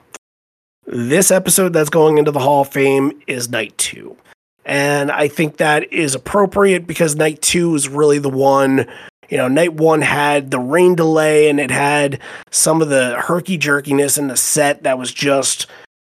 [0.86, 4.16] this episode that's going into the hall of fame is night two.
[4.64, 8.86] And i think that is appropriate because night two is really the one
[9.28, 12.20] you know, night one had the rain delay and it had
[12.50, 15.66] some of the herky jerkiness in the set that was just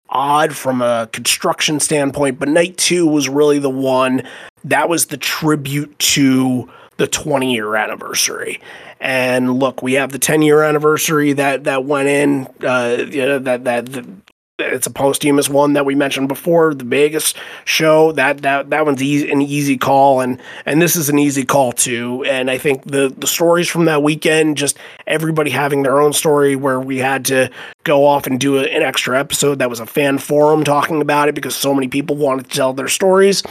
[0.08, 2.38] odd from a construction standpoint.
[2.38, 4.22] But night two was really the one
[4.64, 8.60] that was the tribute to the 20 year anniversary.
[9.00, 13.38] And look, we have the 10 year anniversary that that went in, uh, you know,
[13.40, 14.06] that that
[14.58, 17.34] it's a posthumous one that we mentioned before, the Vegas
[17.64, 18.12] show.
[18.12, 21.72] That that that one's easy, an easy call, and and this is an easy call
[21.72, 22.24] too.
[22.26, 26.56] And I think the the stories from that weekend, just everybody having their own story,
[26.56, 27.50] where we had to
[27.84, 31.28] go off and do a, an extra episode that was a fan forum talking about
[31.28, 33.42] it because so many people wanted to tell their stories.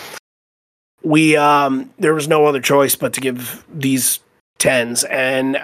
[1.03, 4.21] We um there was no other choice but to give these
[4.57, 5.59] tens, and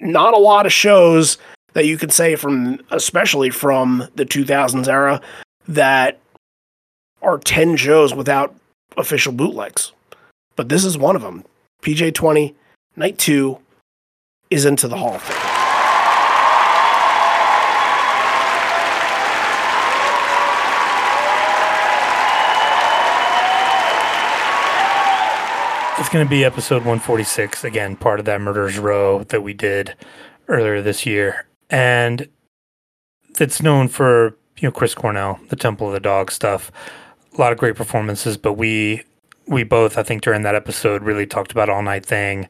[0.00, 1.38] not a lot of shows
[1.72, 5.20] that you could say from especially from the 2000s era
[5.68, 6.18] that
[7.22, 8.54] are 10 shows without
[8.96, 9.92] official bootlegs.
[10.56, 11.44] But this is one of them.
[11.82, 12.54] PJ 20
[12.96, 13.58] Night 2
[14.50, 15.60] is into the Hall of Fame.
[26.00, 29.94] It's going to be episode 146, again, part of that Murderers Row that we did
[30.48, 31.46] earlier this year.
[31.70, 32.28] And
[33.38, 36.70] it's known for, you know, Chris Cornell, the Temple of the Dog stuff.
[37.36, 39.04] A lot of great performances, but we
[39.46, 42.48] we both, I think, during that episode really talked about All Night Thing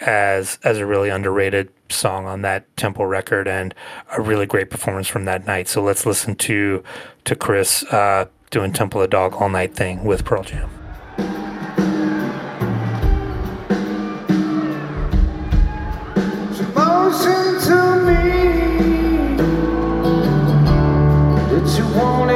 [0.00, 3.74] as as a really underrated song on that Temple record and
[4.16, 5.68] a really great performance from that night.
[5.68, 6.82] So let's listen to
[7.24, 10.70] to Chris uh, doing Temple of the Dog All Night Thing with Pearl Jam.
[17.62, 17.91] To
[22.02, 22.31] that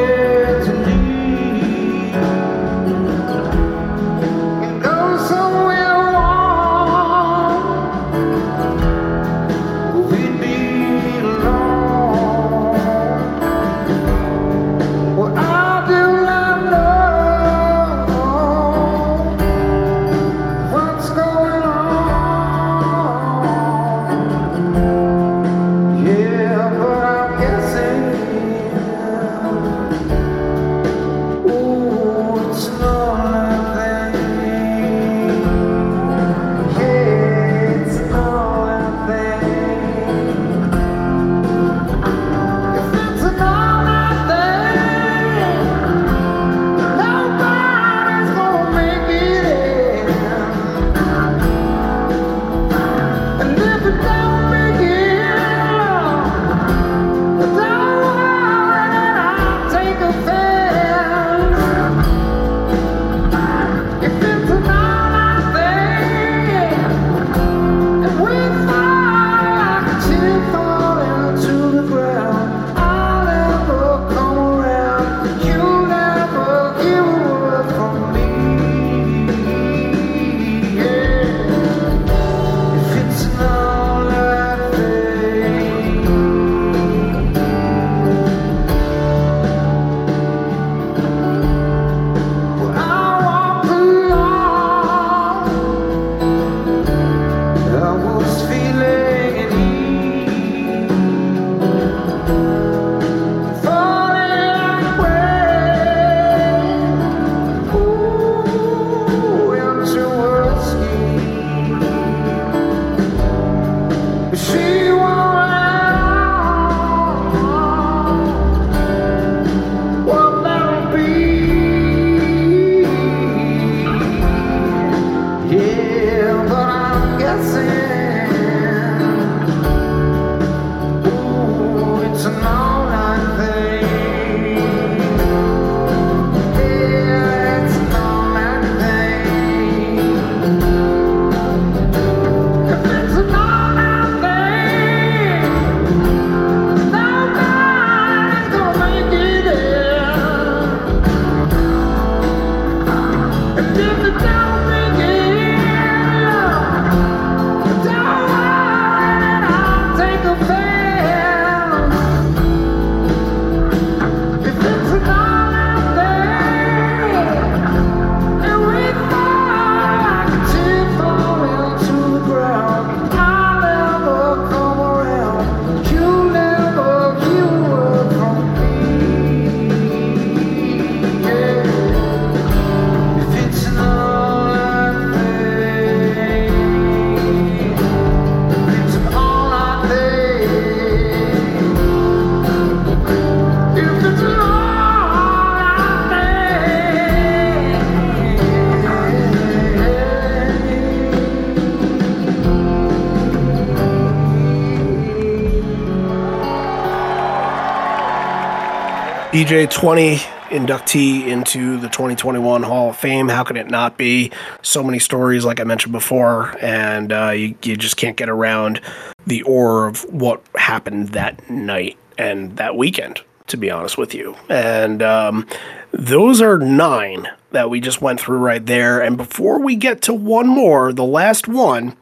[209.36, 210.16] PJ20
[210.48, 213.28] inductee into the 2021 Hall of Fame.
[213.28, 214.32] How can it not be?
[214.62, 218.80] So many stories, like I mentioned before, and uh, you, you just can't get around
[219.26, 224.34] the aura of what happened that night and that weekend, to be honest with you.
[224.48, 225.46] And um,
[225.90, 229.02] those are nine that we just went through right there.
[229.02, 231.94] And before we get to one more, the last one,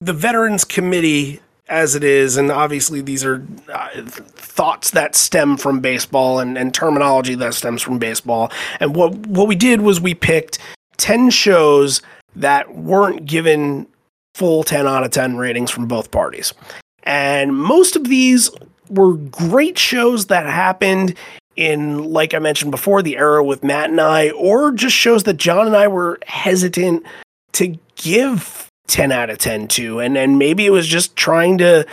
[0.00, 5.80] the Veterans Committee as it is, and obviously these are uh, thoughts that stem from
[5.80, 8.50] baseball and, and terminology that stems from baseball.
[8.80, 10.58] And what what we did was we picked
[10.96, 12.02] ten shows
[12.36, 13.86] that weren't given
[14.34, 16.54] full ten out of ten ratings from both parties,
[17.02, 18.50] and most of these
[18.88, 21.14] were great shows that happened
[21.56, 25.38] in, like I mentioned before, the era with Matt and I, or just shows that
[25.38, 27.04] John and I were hesitant
[27.52, 31.86] to give 10 out of 10 to and and maybe it was just trying to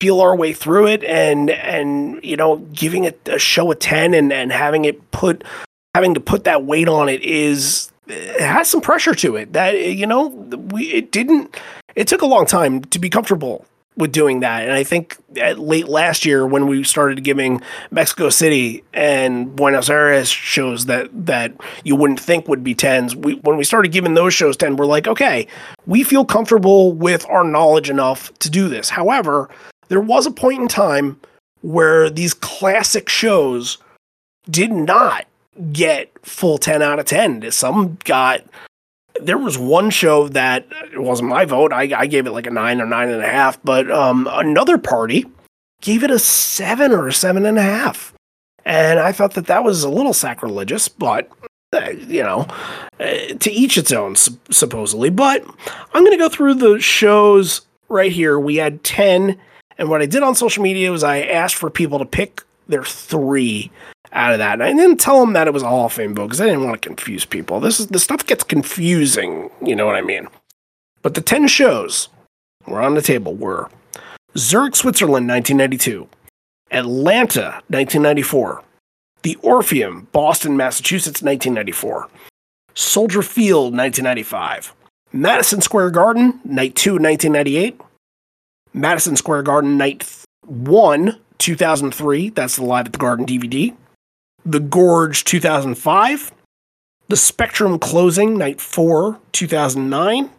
[0.00, 4.14] feel our way through it and and you know giving it a show a 10
[4.14, 5.44] and and having it put
[5.94, 9.78] having to put that weight on it is it has some pressure to it that
[9.78, 11.56] you know we it didn't
[11.94, 13.66] it took a long time to be comfortable
[14.00, 14.62] with doing that.
[14.62, 17.60] And i think at late last year when we started giving
[17.90, 21.52] mexico city and buenos aires shows that that
[21.84, 24.86] you wouldn't think would be 10s we, when we started giving those shows 10 we're
[24.86, 25.46] like okay
[25.86, 28.88] we feel comfortable with our knowledge enough to do this.
[28.90, 29.48] However
[29.88, 31.20] there was a point in time
[31.62, 33.78] where these classic shows
[34.48, 35.26] did not
[35.72, 38.42] get full 10 out of 10 some got
[39.20, 41.72] there was one show that it wasn't my vote.
[41.72, 44.78] I, I gave it like a nine or nine and a half, but um, another
[44.78, 45.26] party
[45.80, 48.12] gave it a seven or a seven and a half.
[48.64, 51.30] And I thought that that was a little sacrilegious, but
[51.72, 52.46] uh, you know,
[52.98, 55.10] uh, to each its own, sup- supposedly.
[55.10, 55.44] But
[55.94, 58.38] I'm going to go through the shows right here.
[58.38, 59.38] We had 10.
[59.78, 62.84] And what I did on social media was I asked for people to pick their
[62.84, 63.70] three
[64.12, 64.54] out of that.
[64.54, 66.64] And I didn't tell them that it was a Hall of Fame because I didn't
[66.64, 67.60] want to confuse people.
[67.60, 70.28] This is the stuff gets confusing, you know what I mean?
[71.02, 72.08] But the 10 shows
[72.66, 73.70] were on the table were
[74.36, 76.08] Zurich, Switzerland, 1992,
[76.70, 78.62] Atlanta, 1994,
[79.22, 82.08] The Orpheum, Boston, Massachusetts, 1994,
[82.74, 84.74] Soldier Field, 1995,
[85.12, 87.80] Madison Square Garden, Night 2, 1998,
[88.72, 90.08] Madison Square Garden, Night
[90.46, 92.30] 1, 2003.
[92.30, 93.74] That's the Live at the Garden DVD.
[94.44, 96.32] The Gorge 2005,
[97.08, 100.30] The Spectrum Closing Night 4 2009,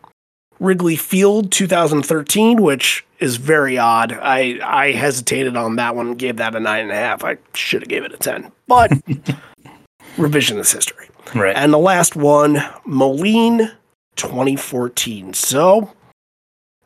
[0.59, 4.13] Wrigley Field 2013, which is very odd.
[4.13, 7.23] I, I hesitated on that one, gave that a nine and a half.
[7.23, 8.91] I should have gave it a 10, but
[10.17, 11.07] revisionist history.
[11.35, 11.55] Right.
[11.55, 13.71] And the last one, Moline
[14.15, 15.33] 2014.
[15.33, 15.93] So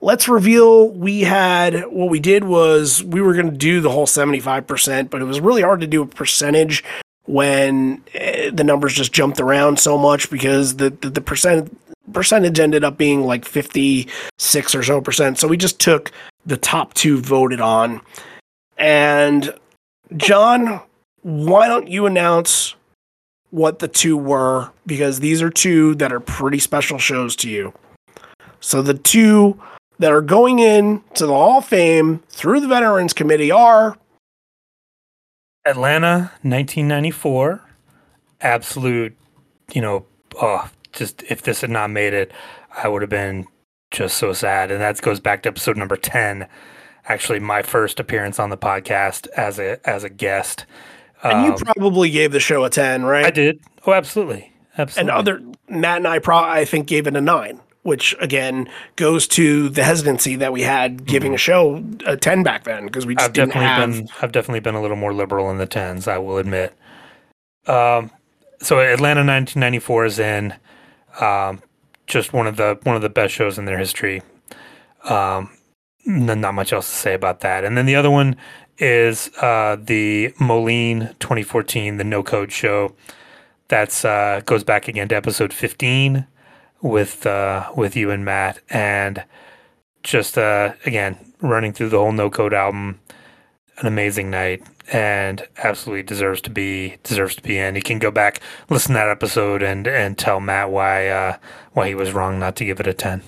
[0.02, 4.08] let's reveal we had what we did was we were going to do the whole
[4.08, 6.84] 75%, but it was really hard to do a percentage
[7.26, 11.76] when eh, the numbers just jumped around so much because the, the, the percent
[12.14, 15.40] percentage ended up being like 56 or so percent.
[15.40, 16.12] So we just took
[16.46, 18.02] the top two voted on.
[18.78, 19.54] And
[20.16, 20.82] John,
[21.22, 22.76] why don't you announce
[23.50, 24.72] what the two were?
[24.86, 27.74] Because these are two that are pretty special shows to you.
[28.60, 29.60] So the two
[30.00, 33.98] that are going in to the Hall of Fame through the Veterans Committee are
[35.66, 37.62] Atlanta, 1994.
[38.42, 39.16] Absolute,
[39.74, 40.06] you know,
[40.42, 42.32] oh, just if this had not made it,
[42.76, 43.48] I would have been
[43.92, 44.72] just so sad.
[44.72, 46.48] And that goes back to episode number 10.
[47.08, 50.66] Actually, my first appearance on the podcast as a as a guest.
[51.24, 53.26] and you Um, probably gave the show a 10, right?
[53.26, 53.60] I did.
[53.86, 54.52] Oh, absolutely.
[54.78, 55.10] Absolutely.
[55.12, 59.28] And other Matt and I pro I think gave it a 9, which again goes
[59.28, 63.14] to the hesitancy that we had giving a show a 10 back then because we
[63.14, 65.68] just I've didn't definitely have been I've definitely been a little more liberal in the
[65.68, 66.74] tens, I will admit.
[67.68, 68.10] Um,
[68.60, 70.56] so Atlanta 1994 is in
[71.22, 71.62] um,
[72.08, 74.24] just one of the one of the best shows in their history.
[75.04, 75.56] Um,
[76.08, 77.64] n- not much else to say about that.
[77.64, 78.36] And then the other one
[78.80, 82.96] is uh, the Moline 2014, the No Code show.
[83.68, 86.26] That's uh, goes back again to episode 15
[86.86, 89.24] with uh, with you and Matt, and
[90.04, 93.00] just uh, again running through the whole No Code album.
[93.78, 94.64] An amazing night,
[94.94, 97.76] and absolutely deserves to be deserves to be in.
[97.76, 98.40] You can go back
[98.70, 101.38] listen to that episode and and tell Matt why uh,
[101.74, 103.22] why he was wrong not to give it a ten.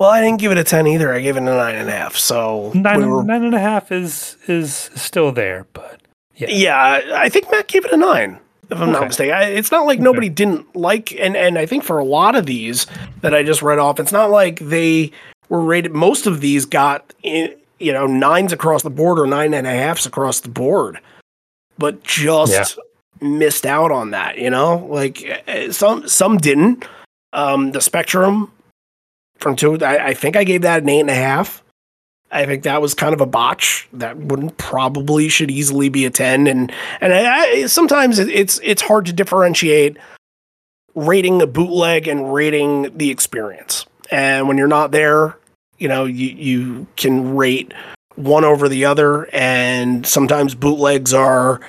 [0.00, 1.12] Well, I didn't give it a 10 either.
[1.12, 2.14] I gave it a nine and a half.
[2.14, 6.00] So Nine, we were- nine and a half is is still there, but
[6.36, 7.00] yeah, yeah.
[7.14, 8.38] I think Matt gave it a nine.
[8.70, 9.06] If I'm not Okay.
[9.08, 12.36] mistaken, I, it's not like nobody didn't like, and and I think for a lot
[12.36, 12.86] of these
[13.22, 15.10] that I just read off, it's not like they
[15.48, 15.92] were rated.
[15.92, 19.70] Most of these got in, you know nines across the board or nine and a
[19.70, 20.98] halfs across the board,
[21.78, 22.78] but just
[23.20, 24.36] missed out on that.
[24.38, 26.84] You know, like eh, some some didn't.
[27.32, 28.50] Um, the Spectrum
[29.38, 31.62] from two, I, I think I gave that an eight and a half.
[32.30, 33.88] I think that was kind of a botch.
[33.92, 36.46] That wouldn't probably should easily be a ten.
[36.46, 39.96] And and I, I, sometimes it's it's hard to differentiate
[40.94, 43.86] rating a bootleg and rating the experience.
[44.10, 45.36] And when you're not there,
[45.78, 47.72] you know, you you can rate
[48.16, 49.28] one over the other.
[49.34, 51.60] And sometimes bootlegs are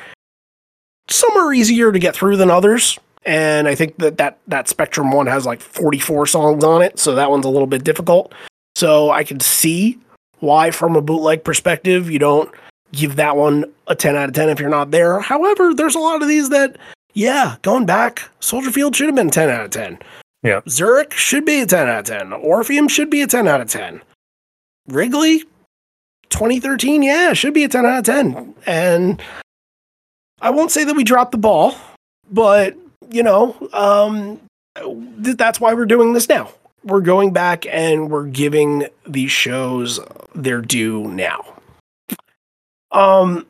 [1.10, 3.00] some are easier to get through than others.
[3.26, 7.00] And I think that that, that Spectrum one has like 44 songs on it.
[7.00, 8.34] So that one's a little bit difficult.
[8.76, 10.00] So I can see
[10.40, 12.52] why, from a bootleg perspective, you don't
[12.92, 15.20] give that one a 10 out of 10 if you're not there.
[15.20, 16.78] However, there's a lot of these that,
[17.14, 20.00] yeah, going back, Soldier Field should have been 10 out of 10.
[20.44, 20.62] Yeah.
[20.70, 22.34] Zurich should be a 10 out of 10.
[22.34, 24.02] Orpheum should be a 10 out of 10.
[24.88, 25.44] Wrigley,
[26.30, 28.56] 2013, yeah, should be a 10 out of 10.
[28.66, 29.22] And
[30.42, 31.76] I won't say that we dropped the ball,
[32.32, 32.76] but,
[33.10, 34.40] you know, um,
[35.24, 36.52] th- that's why we're doing this now.
[36.84, 40.00] We're going back and we're giving these shows
[40.34, 41.46] their due now.
[42.92, 43.46] Um,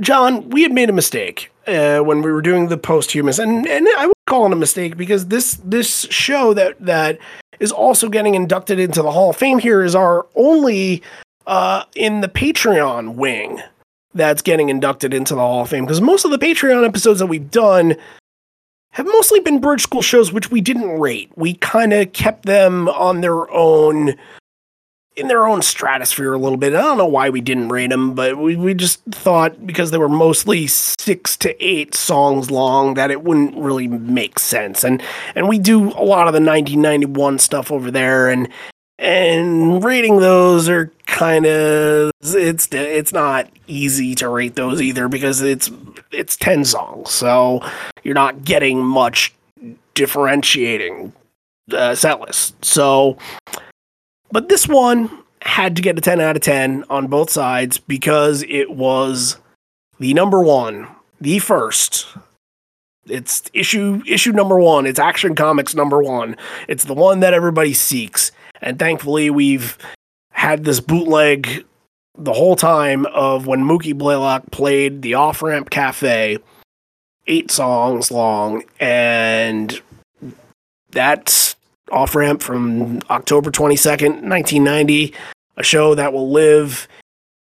[0.00, 3.86] John, we had made a mistake uh, when we were doing the posthumous, and and
[3.96, 7.18] I would call it a mistake because this this show that that
[7.60, 11.02] is also getting inducted into the Hall of Fame here is our only
[11.46, 13.60] uh, in the Patreon wing
[14.14, 17.26] that's getting inducted into the Hall of Fame because most of the Patreon episodes that
[17.26, 17.96] we've done
[18.94, 21.30] have mostly been Bridge School shows which we didn't rate.
[21.34, 24.14] We kind of kept them on their own
[25.16, 26.74] in their own stratosphere a little bit.
[26.74, 29.98] I don't know why we didn't rate them, but we, we just thought because they
[29.98, 34.84] were mostly six to eight songs long that it wouldn't really make sense.
[34.84, 35.02] And
[35.34, 38.48] and we do a lot of the 1991 stuff over there, and
[38.98, 45.40] and rating those are kind of it's it's not easy to rate those either because
[45.40, 45.70] it's
[46.12, 47.60] it's 10 songs, so
[48.02, 49.34] you're not getting much
[49.94, 51.12] differentiating
[51.72, 52.64] uh, set list.
[52.64, 53.18] So
[54.30, 55.10] but this one
[55.42, 59.36] had to get a 10 out of 10 on both sides because it was
[59.98, 60.88] the number one,
[61.20, 62.06] the first.
[63.06, 64.86] It's issue issue number one.
[64.86, 66.36] It's Action Comics number one.
[66.68, 68.32] It's the one that everybody seeks.
[68.60, 69.78] And thankfully, we've
[70.30, 71.64] had this bootleg
[72.16, 76.38] the whole time of when Mookie Blaylock played the Off Ramp Cafe,
[77.26, 79.80] eight songs long, and
[80.90, 81.56] that's
[81.90, 85.14] off ramp from October 22nd, 1990,
[85.56, 86.88] a show that will live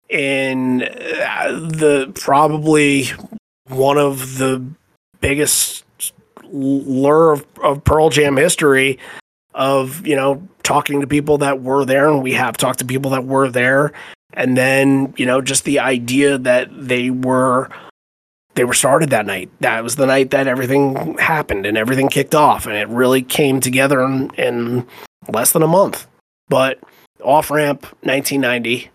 [0.09, 3.05] in uh, the probably
[3.67, 4.63] one of the
[5.21, 5.85] biggest
[6.51, 8.99] lure of, of Pearl Jam history
[9.53, 13.11] of, you know, talking to people that were there and we have talked to people
[13.11, 13.91] that were there
[14.33, 17.69] and then, you know, just the idea that they were
[18.55, 19.49] they were started that night.
[19.61, 23.61] That was the night that everything happened and everything kicked off, and it really came
[23.61, 24.87] together in, in
[25.29, 26.07] less than a month.
[26.49, 26.79] But
[27.23, 28.89] off ramp 1990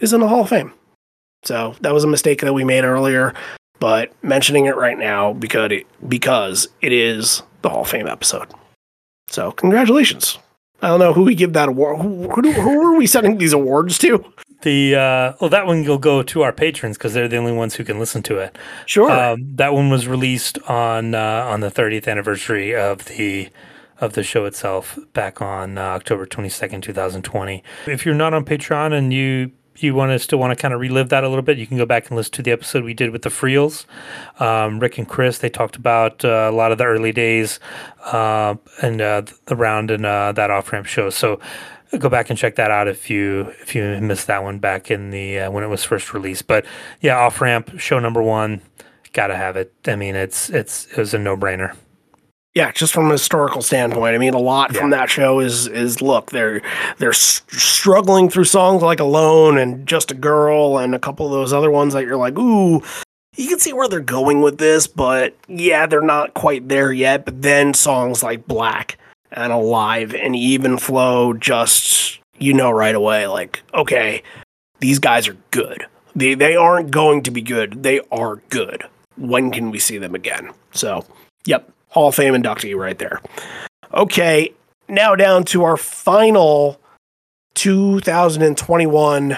[0.00, 0.72] is in the Hall of Fame.
[1.44, 3.34] So that was a mistake that we made earlier,
[3.80, 8.48] but mentioning it right now because it, because it is the Hall of Fame episode.
[9.30, 10.38] So congratulations.
[10.82, 12.00] I don't know who we give that award.
[12.00, 14.24] Who, who, who are we sending these awards to?
[14.62, 17.74] The uh, well, that one will go to our patrons because they're the only ones
[17.74, 18.58] who can listen to it.
[18.86, 19.10] Sure.
[19.10, 23.48] Um, that one was released on uh, on the 30th anniversary of the
[24.00, 27.62] of the show itself back on uh, October 22nd, 2020.
[27.86, 29.52] If you're not on Patreon and you
[29.82, 31.76] you want to still want to kind of relive that a little bit, you can
[31.76, 33.86] go back and listen to the episode we did with the Friels.
[34.40, 37.60] Um, Rick and Chris, they talked about uh, a lot of the early days
[38.04, 41.10] uh, and uh, around in uh, that off ramp show.
[41.10, 41.40] So
[41.98, 45.10] go back and check that out if you if you missed that one back in
[45.10, 46.46] the uh, when it was first released.
[46.46, 46.64] But
[47.00, 48.60] yeah, off ramp show number one,
[49.12, 49.72] gotta have it.
[49.86, 51.76] I mean, it's it's it was a no brainer.
[52.54, 56.02] Yeah, just from a historical standpoint, I mean, a lot from that show is is
[56.02, 56.62] look, they're
[56.98, 61.52] they're struggling through songs like "Alone" and "Just a Girl" and a couple of those
[61.52, 62.82] other ones that you're like, ooh,
[63.36, 67.24] you can see where they're going with this, but yeah, they're not quite there yet.
[67.24, 68.98] But then songs like "Black"
[69.30, 74.24] and "Alive" and "Even Flow" just you know right away, like, okay,
[74.80, 75.86] these guys are good.
[76.16, 77.84] They they aren't going to be good.
[77.84, 78.82] They are good.
[79.16, 80.50] When can we see them again?
[80.72, 81.04] So,
[81.44, 83.20] yep, Hall of Fame inductee right there.
[83.92, 84.52] Okay,
[84.88, 86.80] now down to our final
[87.54, 89.36] 2021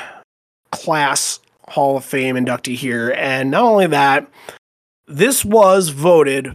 [0.70, 3.15] class Hall of Fame inductee here.
[3.16, 4.29] And not only that,
[5.07, 6.55] this was voted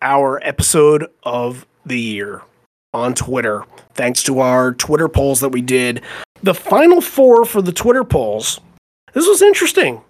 [0.00, 2.42] our episode of the year
[2.94, 3.64] on Twitter,
[3.94, 6.02] thanks to our Twitter polls that we did.
[6.42, 8.60] The final four for the Twitter polls,
[9.12, 10.02] this was interesting.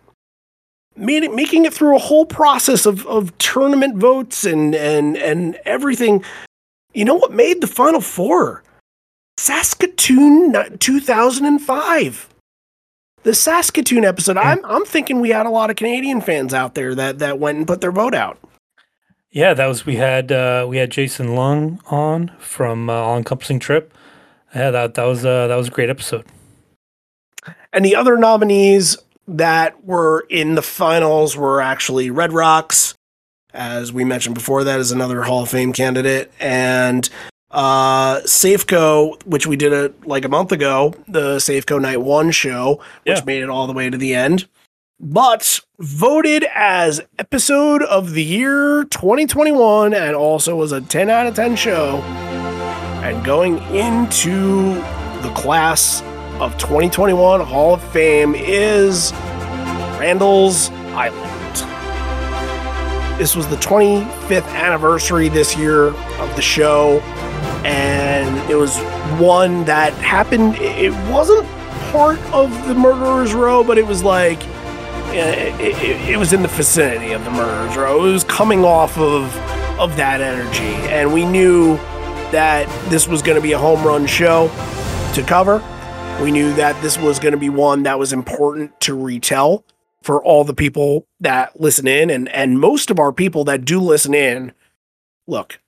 [0.99, 5.59] Made it, making it through a whole process of, of tournament votes and and and
[5.65, 6.25] everything.
[6.95, 8.63] You know what made the Final Four?
[9.39, 12.29] Saskatoon 2005.
[13.23, 14.37] The Saskatoon episode.
[14.37, 17.59] I'm I'm thinking we had a lot of Canadian fans out there that that went
[17.59, 18.39] and put their vote out.
[19.31, 23.59] Yeah, that was we had uh, we had Jason Lung on from uh, All Encompassing
[23.59, 23.93] Trip.
[24.55, 26.25] Yeah, that that was uh, that was a great episode.
[27.73, 28.97] And the other nominees
[29.29, 32.95] that were in the finals were actually Red Rocks,
[33.53, 34.65] as we mentioned before.
[34.65, 37.09] That is another Hall of Fame candidate, and
[37.51, 42.81] uh, Safeco, which we did a like a month ago, the Safeco Night One show,
[43.05, 43.25] which Yeah.
[43.25, 44.49] made it all the way to the end,
[45.01, 51.35] but voted as episode of the year 2021, and also was a 10 out of
[51.35, 51.99] 10 show.
[53.03, 54.75] And going into
[55.23, 56.03] the class
[56.41, 59.13] of 2021 Hall of Fame is
[59.99, 61.25] Randall's Island.
[63.19, 67.01] This was the 25th anniversary this year of the show,
[67.65, 68.79] and it was
[69.21, 70.55] one that happened.
[70.57, 71.45] It wasn't
[71.91, 74.41] part of the Murderer's Row, but it was like
[75.09, 78.07] eh, it, it, it was in the vicinity of the Murderer's Row.
[78.07, 79.37] It was coming off of
[79.81, 81.77] of that energy, and we knew
[82.31, 84.47] that this was going to be a home run show
[85.15, 85.61] to cover.
[86.21, 89.65] We knew that this was going to be one that was important to retell
[90.03, 93.81] for all the people that listen in and and most of our people that do
[93.81, 94.53] listen in.
[95.27, 95.61] Look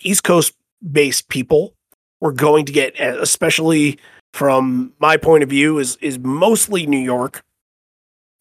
[0.00, 0.54] east coast
[0.92, 1.74] based people
[2.20, 3.98] we're going to get eh, especially
[4.32, 7.44] from my point of view is is mostly new york.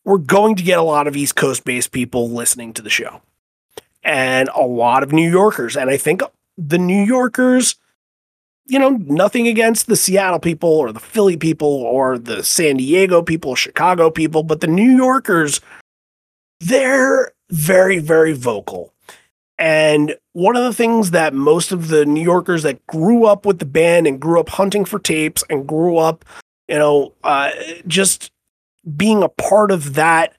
[0.03, 3.21] We're going to get a lot of east coast based people listening to the show
[4.03, 5.75] and a lot of new yorkers.
[5.75, 6.21] And i think
[6.57, 7.75] the new yorkers
[8.67, 13.21] you know, nothing against the Seattle people or the Philly people or the San Diego
[13.21, 15.61] people, Chicago people, but the New Yorkers,
[16.59, 18.93] they're very, very vocal.
[19.57, 23.59] And one of the things that most of the New Yorkers that grew up with
[23.59, 26.25] the band and grew up hunting for tapes and grew up,
[26.67, 27.51] you know, uh,
[27.87, 28.31] just
[28.95, 30.35] being a part of that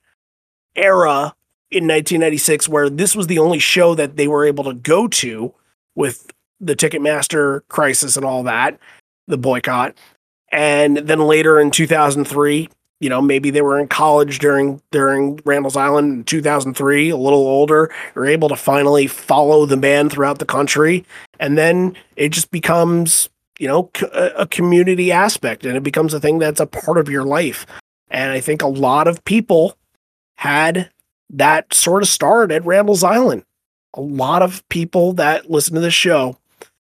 [0.76, 1.34] era
[1.70, 5.52] in 1996, where this was the only show that they were able to go to
[5.96, 6.27] with
[6.60, 8.78] the Ticketmaster crisis and all that,
[9.26, 9.96] the boycott.
[10.50, 12.68] And then later in 2003,
[13.00, 17.46] you know, maybe they were in college during during Randall's Island in 2003, a little
[17.46, 21.04] older, you're able to finally follow the band throughout the country,
[21.38, 23.28] and then it just becomes,
[23.58, 27.24] you know, a community aspect, and it becomes a thing that's a part of your
[27.24, 27.66] life.
[28.10, 29.76] And I think a lot of people
[30.38, 30.90] had
[31.30, 33.44] that sort of start at Randall's Island.
[33.94, 36.36] A lot of people that listen to this show,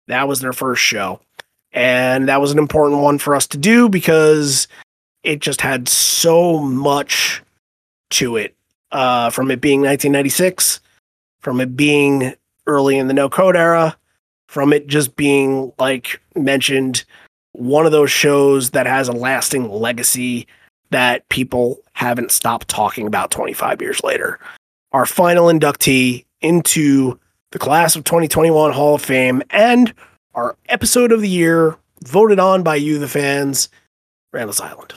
[0.10, 1.22] that was their first show.
[1.72, 4.68] And that was an important one for us to do because
[5.24, 7.42] it just had so much
[8.12, 8.56] to it.
[8.92, 10.80] Uh, from it being 1996,
[11.42, 12.34] from it being
[12.66, 13.96] early in the no code era,
[14.48, 17.06] from it just being like mentioned,
[17.52, 20.48] one of those shows that has a lasting legacy
[20.90, 24.40] that people haven't stopped talking about 25 years later.
[24.92, 27.20] Our final inductee into
[27.52, 29.94] the class of 2021 Hall of Fame and
[30.36, 33.70] our episode of the year voted on by you, the fans,
[34.32, 34.94] Randall's Island.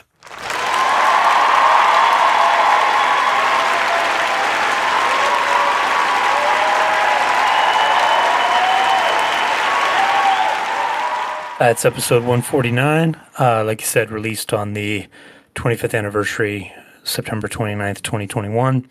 [11.58, 13.18] That's episode 149.
[13.38, 15.06] Uh, like you said, released on the
[15.54, 16.72] 25th anniversary,
[17.04, 18.88] September 29th, 2021.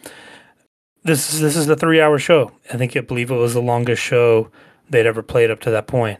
[1.04, 2.52] This is this is the three hour show.
[2.72, 4.52] I think I believe it was the longest show
[4.90, 6.20] they'd ever played up to that point.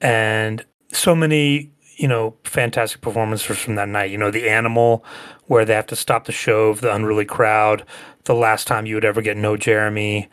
[0.00, 4.10] And so many, you know, fantastic performances from that night.
[4.10, 5.04] You know, the animal
[5.46, 7.84] where they have to stop the show of the unruly crowd,
[8.24, 10.28] the last time you would ever get no Jeremy,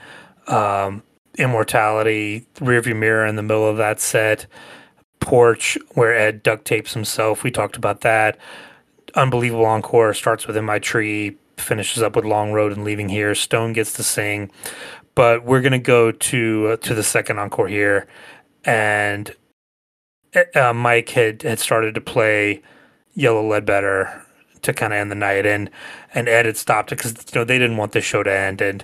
[0.48, 1.02] um,
[1.38, 4.46] immortality, rearview mirror in the middle of that set
[5.20, 7.44] porch where Ed duct tapes himself.
[7.44, 8.38] We talked about that.
[9.16, 13.36] Unbelievable encore starts with In My Tree, finishes up with Long Road and Leaving Here.
[13.36, 14.52] Stone gets to sing,
[15.16, 18.08] but we're gonna go to uh, to the second encore here,
[18.66, 19.36] and
[20.56, 22.62] uh, Mike had had started to play
[23.14, 24.26] Yellow Ledbetter
[24.62, 25.70] to kind of end the night, and
[26.14, 28.62] and Ed had stopped it because you know they didn't want this show to end,
[28.62, 28.84] and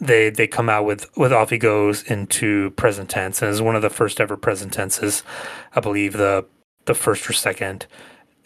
[0.00, 3.76] they they come out with with off he goes into present tense and is one
[3.76, 5.22] of the first ever present tenses
[5.74, 6.44] i believe the
[6.84, 7.86] the first or second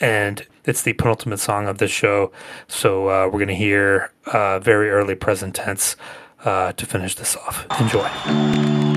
[0.00, 2.32] and it's the penultimate song of this show.
[2.68, 5.96] So uh, we're going to hear uh, very early present tense
[6.44, 7.66] uh, to finish this off.
[7.80, 8.89] Enjoy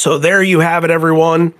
[0.00, 1.52] So there you have it, everyone.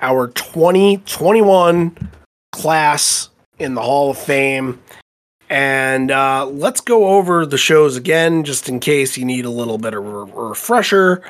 [0.00, 2.10] Our 2021
[2.50, 3.28] class
[3.58, 4.80] in the Hall of Fame.
[5.50, 9.76] And uh, let's go over the shows again, just in case you need a little
[9.76, 11.22] bit of a refresher.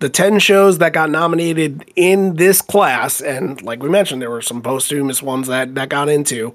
[0.00, 4.42] The 10 shows that got nominated in this class, and like we mentioned, there were
[4.42, 6.52] some posthumous ones that, that got into,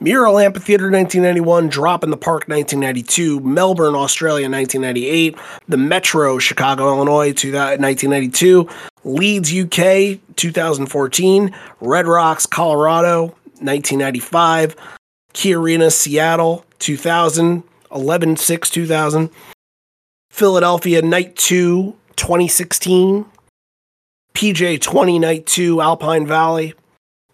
[0.00, 7.32] Mural Amphitheater 1991, Drop in the Park 1992, Melbourne, Australia 1998, The Metro, Chicago, Illinois
[7.32, 8.68] 2000 1992,
[9.02, 14.76] Leeds, UK 2014, Red Rocks, Colorado 1995,
[15.32, 19.30] Key Arena, Seattle 2000, 11 6 2000,
[20.30, 23.26] Philadelphia Night 2 2016,
[24.32, 26.74] PJ 20 Night 2 Alpine Valley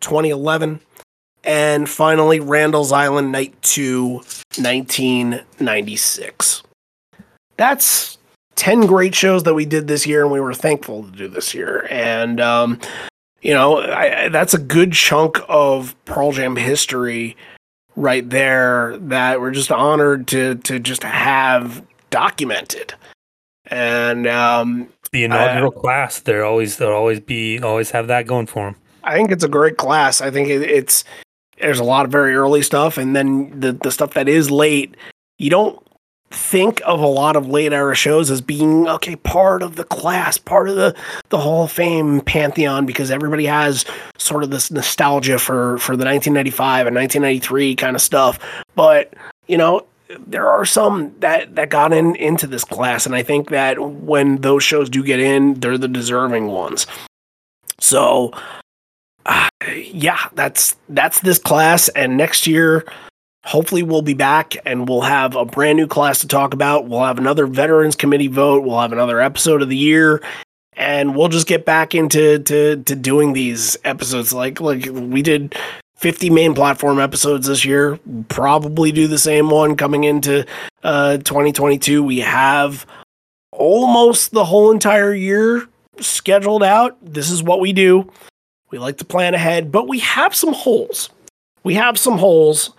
[0.01, 0.81] 2011,
[1.45, 4.21] and finally Randall's Island Night 2
[4.57, 6.63] 1996.
[7.57, 8.19] That's
[8.57, 11.55] 10 great shows that we did this year and we were thankful to do this
[11.55, 11.87] year.
[11.91, 12.81] And um,
[13.43, 17.37] you know, I, I, that's a good chunk of Pearl Jam history
[17.97, 22.95] right there that we're just honored to to just have documented.
[23.67, 28.67] And um, The inaugural class, there always there'll always be always have that going for
[28.67, 28.77] them.
[29.05, 30.23] I think it's a great class.
[30.23, 31.05] I think it, it's
[31.61, 34.97] there's a lot of very early stuff, and then the the stuff that is late.
[35.39, 35.85] You don't
[36.31, 40.37] think of a lot of late era shows as being okay part of the class,
[40.37, 40.95] part of the
[41.29, 43.85] the Hall of Fame pantheon, because everybody has
[44.19, 48.39] sort of this nostalgia for for the 1995 and 1993 kind of stuff.
[48.75, 49.15] But
[49.47, 49.87] you know,
[50.27, 54.37] there are some that that got in into this class, and I think that when
[54.37, 56.87] those shows do get in, they're the deserving ones.
[57.81, 58.33] So,
[59.27, 62.85] uh, yeah, that's that's this class, and next year,
[63.45, 66.89] hopefully, we'll be back and we'll have a brand new class to talk about.
[66.89, 68.65] We'll have another Veterans Committee vote.
[68.65, 70.23] We'll have another episode of the year.
[70.77, 75.55] And we'll just get back into to, to doing these episodes like like we did
[75.97, 77.99] 50 main platform episodes this year.
[78.29, 80.45] Probably do the same one coming into
[80.83, 82.03] uh, 2022.
[82.03, 82.87] We have
[83.53, 85.69] almost the whole entire year
[86.01, 86.97] scheduled out.
[87.01, 88.11] This is what we do.
[88.71, 91.11] We like to plan ahead, but we have some holes.
[91.63, 92.71] We have some holes,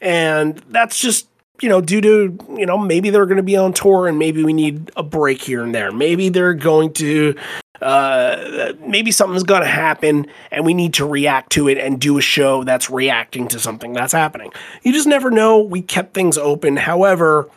[0.00, 1.28] and that's just
[1.60, 4.44] you know due to you know maybe they're going to be on tour and maybe
[4.44, 5.92] we need a break here and there.
[5.92, 7.34] Maybe they're going to
[7.82, 12.16] uh, maybe something's going to happen and we need to react to it and do
[12.16, 14.52] a show that's reacting to something that's happening.
[14.82, 15.58] You just never know.
[15.58, 16.76] We kept things open.
[16.76, 17.50] However,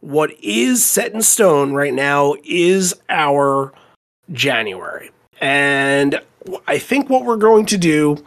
[0.00, 3.72] what is set in stone right now is our
[4.30, 5.10] January.
[5.40, 6.20] And
[6.66, 8.24] I think what we're going to do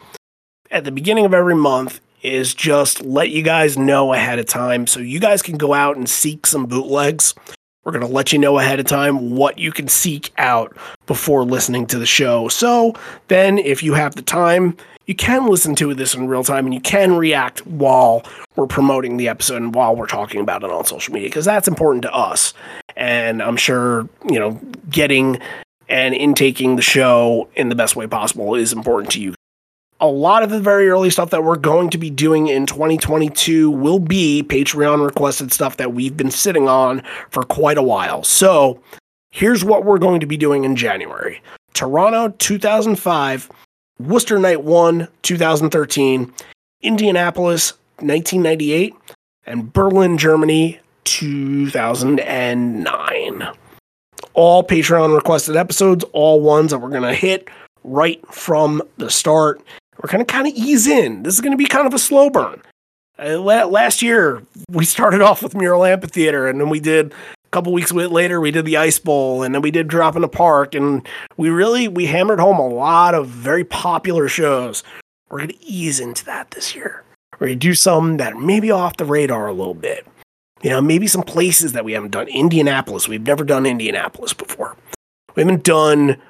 [0.70, 4.86] at the beginning of every month is just let you guys know ahead of time
[4.86, 7.34] so you guys can go out and seek some bootlegs.
[7.84, 10.76] We're going to let you know ahead of time what you can seek out
[11.06, 12.48] before listening to the show.
[12.48, 12.94] So
[13.28, 14.76] then, if you have the time,
[15.06, 18.24] you can listen to this in real time and you can react while
[18.56, 21.68] we're promoting the episode and while we're talking about it on social media because that's
[21.68, 22.54] important to us.
[22.96, 24.60] And I'm sure, you know,
[24.90, 25.38] getting
[25.88, 29.34] and intaking the show in the best way possible is important to you.
[29.98, 33.70] A lot of the very early stuff that we're going to be doing in 2022
[33.70, 38.22] will be Patreon requested stuff that we've been sitting on for quite a while.
[38.22, 38.82] So
[39.30, 41.40] here's what we're going to be doing in January
[41.72, 43.50] Toronto 2005,
[43.98, 46.30] Worcester Night 1 2013,
[46.82, 48.94] Indianapolis 1998,
[49.46, 53.48] and Berlin, Germany 2009
[54.36, 57.48] all Patreon requested episodes, all ones that we're going to hit
[57.82, 59.60] right from the start.
[60.00, 61.22] We're going to kind of ease in.
[61.22, 62.62] This is going to be kind of a slow burn.
[63.18, 67.72] Uh, last year, we started off with Mural Amphitheater, and then we did a couple
[67.72, 70.74] weeks later, we did the Ice Bowl, and then we did Drop in the Park,
[70.74, 71.06] and
[71.38, 74.84] we really we hammered home a lot of very popular shows.
[75.30, 77.04] We're going to ease into that this year.
[77.32, 80.06] We're going to do some that maybe off the radar a little bit.
[80.66, 82.26] You know, maybe some places that we haven't done.
[82.26, 84.76] Indianapolis, we've never done Indianapolis before.
[85.36, 86.20] We haven't done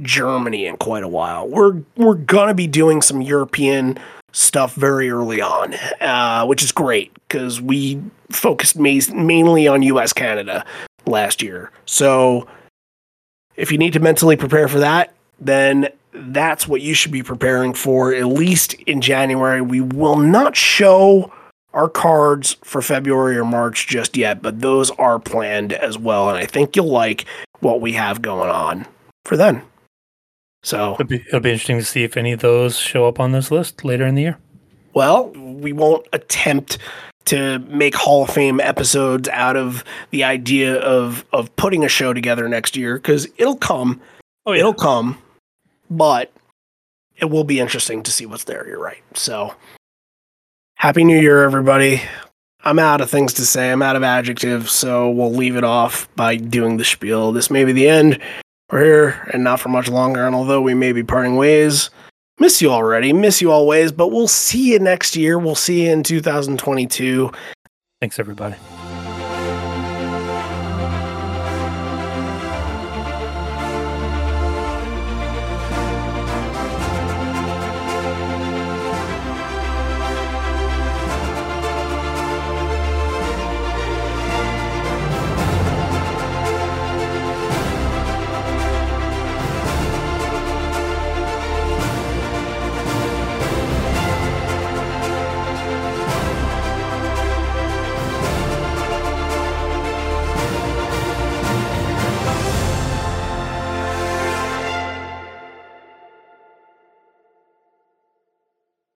[0.00, 1.46] Germany in quite a while.
[1.46, 3.98] We're we're gonna be doing some European
[4.32, 8.00] stuff very early on, uh, which is great because we
[8.30, 10.14] focused ma- mainly on U.S.
[10.14, 10.64] Canada
[11.04, 11.70] last year.
[11.84, 12.46] So
[13.56, 17.74] if you need to mentally prepare for that, then that's what you should be preparing
[17.74, 18.14] for.
[18.14, 21.30] At least in January, we will not show
[21.74, 26.28] our cards for February or March just yet, but those are planned as well.
[26.28, 27.24] And I think you'll like
[27.60, 28.86] what we have going on
[29.24, 29.62] for then.
[30.62, 33.32] So, It'll be, it'll be interesting to see if any of those show up on
[33.32, 34.38] this list later in the year.
[34.94, 36.78] well, we won't attempt
[37.24, 42.12] to make Hall of Fame episodes out of the idea of of putting a show
[42.12, 44.00] together next year because it'll come.
[44.44, 45.18] Oh, It'll come,
[45.88, 46.32] but
[47.16, 48.66] it will be interesting to see what's there.
[48.66, 49.02] You're right.
[49.14, 49.54] So,
[50.82, 52.02] happy New Year, everybody.
[52.64, 53.70] I'm out of things to say.
[53.70, 57.30] I'm out of adjectives, so we'll leave it off by doing the spiel.
[57.30, 58.18] This may be the end.
[58.68, 61.90] We're here and not for much longer, and although we may be parting ways,
[62.40, 63.12] Miss you already.
[63.12, 63.92] Miss you always.
[63.92, 65.38] But we'll see you next year.
[65.38, 67.30] We'll see you in 2022.
[68.00, 68.56] Thanks, everybody.